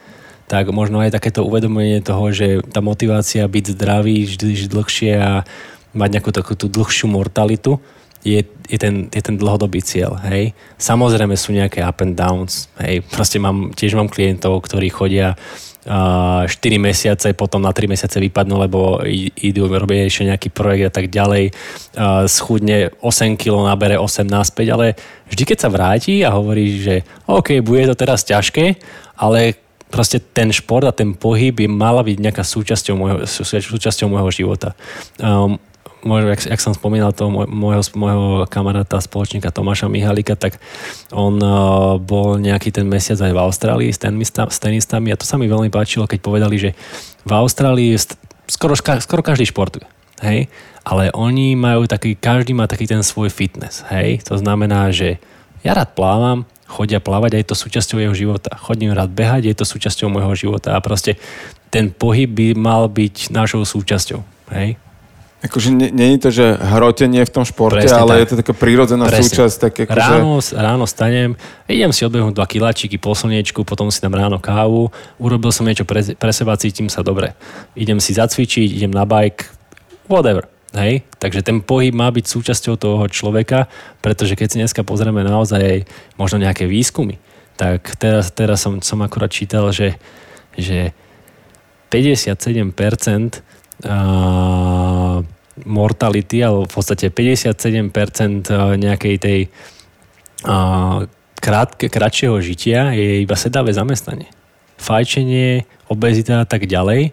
tak 0.51 0.66
možno 0.75 0.99
aj 0.99 1.14
takéto 1.14 1.47
uvedomenie 1.47 2.03
toho, 2.03 2.35
že 2.35 2.59
tá 2.75 2.83
motivácia 2.83 3.47
byť 3.47 3.79
zdravý, 3.79 4.27
žiť 4.27 4.66
dlhšie 4.66 5.12
a 5.14 5.47
mať 5.95 6.09
nejakú 6.19 6.35
takú 6.35 6.59
tú 6.59 6.66
dlhšiu 6.66 7.07
mortalitu, 7.07 7.79
je, 8.20 8.44
je, 8.44 8.78
ten, 8.78 9.09
je 9.09 9.22
ten 9.24 9.37
dlhodobý 9.40 9.80
cieľ, 9.80 10.20
hej. 10.28 10.52
Samozrejme 10.76 11.33
sú 11.37 11.56
nejaké 11.56 11.80
up 11.80 12.04
and 12.04 12.16
downs, 12.16 12.68
hej. 12.76 13.00
Proste 13.09 13.40
mám, 13.40 13.72
tiež 13.72 13.96
mám 13.96 14.12
klientov, 14.12 14.61
ktorí 14.61 14.92
chodia 14.92 15.40
uh, 15.88 16.44
4 16.44 16.76
mesiace, 16.76 17.33
potom 17.33 17.64
na 17.64 17.72
3 17.72 17.88
mesiace 17.88 18.20
vypadnú, 18.20 18.61
lebo 18.61 19.00
idú 19.40 19.64
robiť 19.64 19.98
ešte 20.04 20.28
nejaký 20.28 20.48
projekt 20.52 20.92
a 20.92 20.92
tak 20.92 21.06
ďalej. 21.09 21.52
Uh, 21.96 22.28
schudne 22.28 22.92
8 23.00 23.40
kg, 23.40 23.64
nabere 23.64 23.96
8 23.96 24.28
naspäť, 24.28 24.76
ale 24.76 24.87
vždy 25.33 25.42
keď 25.48 25.59
sa 25.64 25.72
vráti 25.72 26.20
a 26.20 26.37
hovorí, 26.37 26.76
že 26.80 27.09
OK, 27.24 27.64
bude 27.64 27.88
to 27.88 27.96
teraz 27.96 28.28
ťažké, 28.28 28.76
ale 29.16 29.56
proste 29.90 30.22
ten 30.22 30.54
šport 30.54 30.87
a 30.87 30.94
ten 30.94 31.16
pohyb 31.18 31.56
by 31.56 31.66
mala 31.66 32.06
byť 32.06 32.16
nejaká 32.20 32.44
súčasťou 32.46 32.94
môjho, 32.94 33.18
súčasťou 33.26 34.06
môjho 34.06 34.30
života. 34.30 34.78
Um, 35.18 35.59
môj, 36.04 36.28
jak, 36.36 36.56
jak 36.56 36.60
som 36.60 36.72
spomínal 36.72 37.12
toho 37.12 37.28
môjho, 37.32 37.82
môjho 37.96 38.48
kamaráta, 38.48 39.00
spoločníka 39.00 39.52
Tomáša 39.52 39.88
Mihalika, 39.88 40.36
tak 40.36 40.56
on 41.12 41.36
uh, 41.40 41.96
bol 42.00 42.40
nejaký 42.40 42.72
ten 42.72 42.88
mesiac 42.88 43.20
aj 43.20 43.32
v 43.32 43.42
Austrálii 43.42 43.90
s, 43.92 44.00
tenista, 44.00 44.48
s 44.48 44.58
tenistami 44.60 45.12
a 45.12 45.18
to 45.20 45.28
sa 45.28 45.36
mi 45.36 45.46
veľmi 45.46 45.68
páčilo, 45.68 46.08
keď 46.08 46.20
povedali, 46.20 46.56
že 46.56 46.70
v 47.24 47.32
Austrálii 47.32 47.96
skoro, 48.48 48.74
skoro 48.76 49.22
každý 49.22 49.48
športuje. 49.48 49.86
Hej? 50.20 50.48
Ale 50.84 51.12
oni 51.12 51.56
majú 51.56 51.84
taký, 51.88 52.16
každý 52.16 52.52
má 52.52 52.68
taký 52.68 52.88
ten 52.88 53.04
svoj 53.04 53.28
fitness. 53.28 53.84
Hej? 53.88 54.24
To 54.28 54.36
znamená, 54.36 54.92
že 54.92 55.20
ja 55.60 55.76
rád 55.76 55.92
plávam, 55.92 56.48
chodia 56.70 57.02
plávať 57.02 57.36
a 57.36 57.40
je 57.42 57.48
to 57.50 57.56
súčasťou 57.58 57.98
jeho 58.00 58.14
života. 58.14 58.54
Chodím 58.56 58.94
rád 58.94 59.12
behať, 59.12 59.50
je 59.50 59.56
to 59.56 59.66
súčasťou 59.66 60.08
môjho 60.08 60.32
života 60.38 60.76
a 60.76 60.80
proste 60.80 61.18
ten 61.68 61.90
pohyb 61.90 62.30
by 62.30 62.46
mal 62.54 62.86
byť 62.86 63.34
našou 63.34 63.66
súčasťou. 63.66 64.20
Hej? 64.54 64.78
Akože 65.40 65.72
nie 65.72 66.09
je 66.16 66.18
to, 66.20 66.29
že 66.29 66.46
hrotenie 66.53 67.24
v 67.24 67.33
tom 67.33 67.48
športe, 67.48 67.81
Presne 67.81 67.96
ale 67.96 68.12
tak. 68.12 68.20
je 68.20 68.29
to 68.29 68.37
taká 68.44 68.53
prírodzená 68.53 69.09
Presne. 69.09 69.24
súčasť. 69.24 69.57
Tak 69.57 69.72
akože... 69.88 69.96
ráno, 69.96 70.37
ráno 70.53 70.85
stanem, 70.85 71.33
idem 71.64 71.88
si 71.96 72.05
odbehnúť 72.05 72.37
dva 72.37 72.44
kiláčiky 72.44 73.00
po 73.00 73.16
slniečku, 73.16 73.64
potom 73.64 73.88
si 73.88 74.05
dám 74.05 74.20
ráno 74.20 74.37
kávu, 74.37 74.92
urobil 75.16 75.48
som 75.48 75.64
niečo 75.64 75.88
pre, 75.88 76.05
pre 76.12 76.33
seba, 76.37 76.61
cítim 76.61 76.92
sa 76.92 77.00
dobre. 77.00 77.33
Idem 77.72 78.05
si 78.05 78.12
zacvičiť, 78.12 78.68
idem 78.85 78.92
na 78.92 79.09
bike, 79.09 79.48
whatever. 80.12 80.44
Hej? 80.76 81.09
Takže 81.16 81.40
ten 81.40 81.64
pohyb 81.64 81.96
má 81.96 82.12
byť 82.12 82.24
súčasťou 82.29 82.76
toho 82.76 83.09
človeka, 83.09 83.64
pretože 84.05 84.37
keď 84.37 84.46
si 84.53 84.57
dneska 84.61 84.85
pozrieme 84.85 85.24
naozaj 85.24 85.61
aj 85.61 85.79
možno 86.20 86.37
nejaké 86.37 86.68
výskumy, 86.68 87.16
tak 87.57 87.96
teraz, 87.96 88.29
teraz 88.29 88.61
som, 88.61 88.85
som 88.85 89.00
akurát 89.00 89.33
čítal, 89.33 89.72
že, 89.72 89.96
že 90.53 90.92
57% 91.88 92.37
mortality, 95.61 96.40
alebo 96.40 96.64
v 96.64 96.73
podstate 96.73 97.12
57% 97.12 98.49
nejakej 98.81 99.14
tej 99.21 99.40
krátke, 101.40 101.88
kratšieho 101.88 102.37
žitia 102.40 102.93
je 102.97 103.25
iba 103.25 103.37
sedavé 103.37 103.73
zamestnanie. 103.73 104.29
Fajčenie, 104.81 105.69
obezita 105.93 106.45
a 106.45 106.49
tak 106.49 106.64
ďalej 106.64 107.12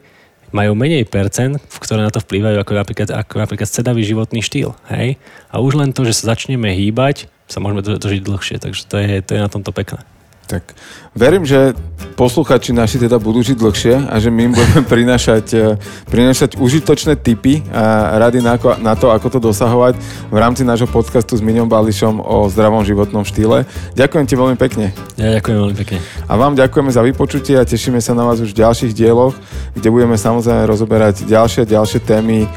majú 0.55 0.79
menej 0.79 1.03
percent, 1.03 1.59
ktoré 1.83 2.07
na 2.07 2.11
to 2.11 2.23
vplývajú 2.23 2.55
ako 2.63 2.71
napríklad, 2.71 3.09
ako 3.11 3.43
napríklad 3.43 3.67
sedavý 3.67 3.99
životný 4.07 4.39
štýl. 4.39 4.79
Hej? 4.87 5.19
A 5.51 5.59
už 5.59 5.75
len 5.75 5.91
to, 5.91 6.07
že 6.07 6.15
sa 6.15 6.31
začneme 6.31 6.71
hýbať, 6.71 7.27
sa 7.51 7.59
môžeme 7.59 7.83
dožiť 7.83 8.23
dlhšie. 8.23 8.55
Takže 8.63 8.81
to 8.87 8.95
je, 8.95 9.19
to 9.27 9.35
je 9.35 9.43
na 9.43 9.51
tomto 9.51 9.75
pekné. 9.75 10.07
Tak 10.47 10.63
verím, 11.11 11.43
že 11.43 11.75
posluchači 12.15 12.71
naši 12.71 12.97
teda 12.97 13.19
budú 13.19 13.43
žiť 13.43 13.57
dlhšie 13.59 13.93
a 14.07 14.15
že 14.17 14.31
my 14.31 14.47
im 14.47 14.53
budeme 14.55 14.81
prinášať, 14.95 15.45
e, 15.53 15.65
prinášať 16.07 16.55
užitočné 16.55 17.19
tipy 17.19 17.61
a 17.69 18.15
rady 18.17 18.39
na, 18.39 18.55
na 18.79 18.95
to, 18.95 19.11
ako 19.11 19.27
to 19.27 19.39
dosahovať 19.43 19.99
v 20.31 20.37
rámci 20.39 20.63
nášho 20.63 20.87
podcastu 20.87 21.35
s 21.35 21.43
Miňom 21.43 21.67
Bališom 21.67 22.23
o 22.23 22.47
zdravom 22.47 22.81
životnom 22.87 23.27
štýle. 23.27 23.67
Ďakujem 23.93 24.25
ti 24.25 24.35
veľmi 24.39 24.57
pekne. 24.57 24.95
Ja 25.19 25.35
ďakujem 25.37 25.57
veľmi 25.59 25.75
pekne. 25.77 25.97
A 26.25 26.33
vám 26.39 26.55
ďakujeme 26.55 26.89
za 26.95 27.03
vypočutie 27.03 27.59
a 27.59 27.67
tešíme 27.67 27.99
sa 27.99 28.15
na 28.15 28.23
vás 28.23 28.39
už 28.39 28.55
v 28.55 28.63
ďalších 28.63 28.95
dieloch, 28.95 29.35
kde 29.75 29.91
budeme 29.91 30.15
samozrejme 30.15 30.63
rozoberať 30.63 31.27
ďalšie 31.27 31.67
a 31.67 31.71
ďalšie 31.75 31.99
témy 32.07 32.47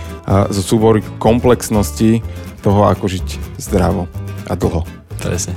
zo 0.55 0.62
súbory 0.62 1.03
komplexnosti 1.18 2.22
toho, 2.62 2.87
ako 2.87 3.11
žiť 3.11 3.59
zdravo 3.59 4.07
a 4.46 4.55
dlho. 4.55 4.99
Presne. 5.20 5.52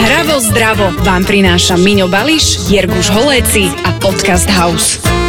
Hravo 0.00 0.36
zdravo 0.40 0.92
vám 1.00 1.24
prináša 1.24 1.80
Miňo 1.80 2.08
Bališ, 2.12 2.68
Jirguš 2.68 3.08
Holéci 3.12 3.72
a 3.84 3.90
Podcast 3.96 4.48
House. 4.52 5.19